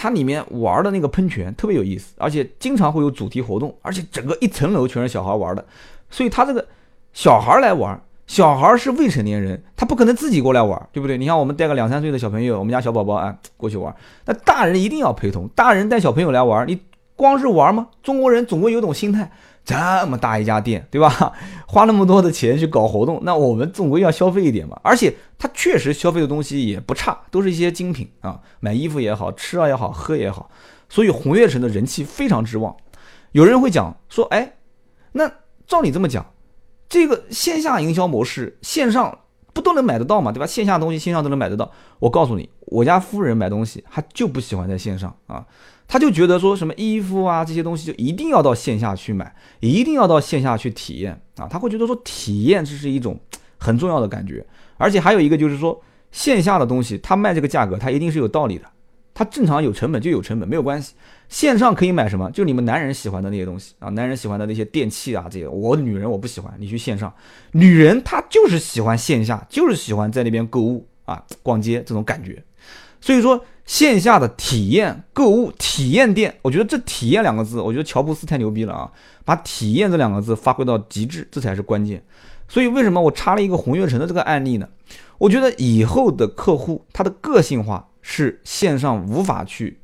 [0.00, 5.64] 它里面玩的那个喷泉特别有意思，而且经常会有主题活动，而且整个一层楼全是小孩玩的，
[6.08, 6.64] 所以他这个
[7.12, 11.18] 小孩来玩，小孩是未成年人，他不可能自己过来玩，对不对？
[11.18, 13.92] 你像我们带个两三岁的小朋友，我们家小宝宝啊过去玩，
[14.24, 16.78] 那大人一定要陪同，大人带小朋友来玩，你
[17.18, 17.88] 光是玩吗？
[18.00, 19.28] 中国人总归有种心态，
[19.64, 19.74] 这
[20.06, 21.32] 么大一家店，对吧？
[21.66, 24.78] 花那么多的钱去搞活动，那我们总归要消费一点嘛。
[24.84, 30.48] 而且他确实消费的东西也不差，都是一些精品啊，买衣服也好吃啊也好喝也好，
[30.88, 32.76] 所以红悦城的人气非常之旺。
[33.32, 34.54] 有人会讲说，哎，
[35.10, 35.28] 那
[35.66, 36.24] 照你这么讲，
[36.88, 39.18] 这个线下营销模式，线上
[39.52, 40.46] 不都能买得到嘛，对吧？
[40.46, 41.68] 线下东西线上都能买得到。
[41.98, 45.44] 我告诉你，我家夫人买东西，她就不喜欢在线上啊。
[45.88, 53.18] 他就觉得说什么衣服啊这些东西就一定要到线下去买，一定要到线下去体验啊，他会觉得说体验这是一种
[53.56, 55.82] 很重要的感觉，而且还有一个就是说
[56.12, 58.66] 线下的东西他卖这个价格他一定是有道理的，
[59.14, 60.92] 他正常有成本就有成本没有关系，
[61.30, 62.30] 线上可以买什么？
[62.32, 67.10] 就你们男人喜欢的那些东西啊，男人喜欢的那些电器啊这些，我女人我不喜欢，你去线上，
[67.52, 72.44] 女人她就是喜欢线下，就是喜欢在那边购物啊逛街这种感觉，
[73.00, 73.42] 所以说。
[73.68, 78.90] 线下的体验购物体验店，我觉得这“体验”两个字，我觉得乔布斯太牛逼了啊！
[79.26, 82.02] 把“体验”这两个字发挥到极致，这才是关键。
[82.48, 84.66] 所以为什么我插了一个红悦城的这个案例呢？
[85.18, 89.78] 我觉得以后的客户他的个性化是线上无法去，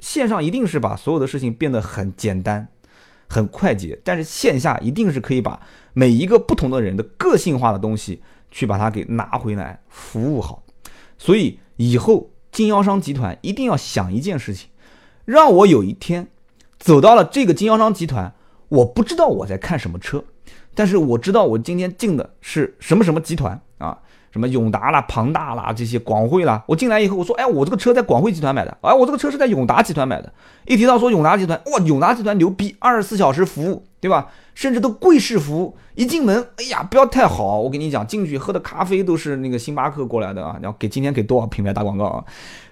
[0.00, 2.66] 线上一定是把所有的事情变得很简单、
[3.28, 5.60] 很快捷，但是线下一定是可以把
[5.92, 8.20] 每一个不同的人的个性化的东西
[8.50, 10.64] 去把它给拿回来，服务好。
[11.16, 12.28] 所以以后。
[12.50, 14.68] 经销商集团一定要想一件事情，
[15.24, 16.28] 让我有一天
[16.78, 18.32] 走到了这个经销商集团，
[18.68, 20.24] 我不知道我在看什么车，
[20.74, 23.98] 但是我知道我今天进的是什么什么集团啊，
[24.30, 26.62] 什么永达啦、庞大啦这些广汇啦。
[26.66, 30.32] 我进来以后，我说，哎，我这个车在广汇集团买的，哎，我这个车是在永达集团买的。
[30.66, 34.28] 一提到说永达集团，哇，永达集团牛逼，二十四小时服务，对吧？
[34.54, 37.58] 甚至都贵式服务，一进门，哎呀，不要太好。
[37.60, 40.58] 我跟你讲，进去喝的咖啡都是那个星巴克过来的啊。
[40.62, 42.24] 然后给今天给多少品牌打广告啊？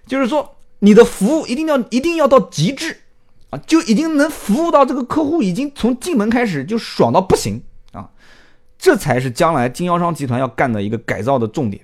[0.06, 2.96] 就是说，你的服务一定要一定要到极致
[3.50, 7.62] 啊，就已经能服务到这个客户已经从进门开始就爽到不行
[7.92, 8.10] 啊。
[8.78, 11.82] 这才是将来经销商集团要干的一个改造的重点。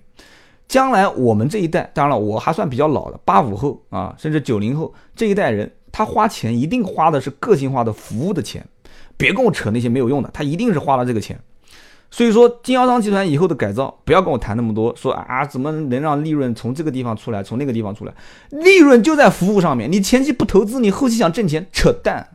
[0.68, 8.66] 将来我们这一代，当然了，我还算比较老的，八五后啊，甚至九零后这一代人，他花钱一定花的是个性化的服务的钱。
[9.22, 11.38] 别跟我扯那些没有用的，他一定是花了这个钱。
[12.10, 18.12] 所以说，经销商集团以后的改造，不要跟我谈那么多，说啊怎么能让利润从这个地方出来，从那个地方出来，
[18.50, 19.90] 利润就在服务上面。
[19.90, 22.28] 你前期不投资，你后期想挣钱，扯淡。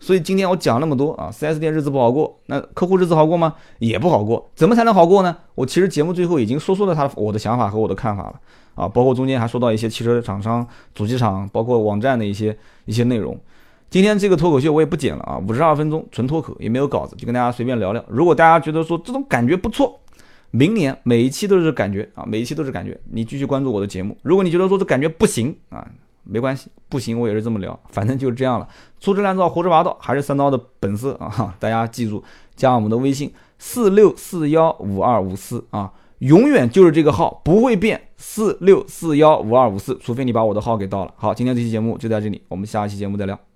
[0.00, 3.54] 所以今天我讲那么多啊，4S 店日子不好过，那客户日子好过吗？
[3.78, 4.50] 也不好过。
[4.54, 5.36] 怎么才能好过呢？
[5.54, 8.34] 我其实节目最后已经说说了他我的想法和我的看法了
[8.74, 13.38] 啊，包括中间还说到一些汽车厂商、主机厂，包括网站的一些一些内容。
[13.90, 18.04] 今天这个脱口秀我也不剪了啊，五十二分钟纯脱口，也没有稿子，就跟大家随便聊聊。
[18.08, 19.98] 如果大家觉得说这种感觉不错，
[20.50, 24.16] 明年每一期都是感觉啊，每一期都是感觉，你继续关注我的节目。
[24.22, 25.86] 如果你觉得说这感觉不行啊，
[26.24, 28.68] 没关系，不行我也是这么聊，反正就是这样了。
[29.00, 31.54] 粗制滥造、胡说八道还是三刀的本色啊！
[31.60, 32.22] 大家记住
[32.54, 41.14] 加我们的微信四六四幺五二五四啊，永远就是这个号不会变，四六四幺五二五四，除非你把我的号给盗了。
[41.16, 43.47] 好，今天这期节目就在这里，我们下一期节目再聊。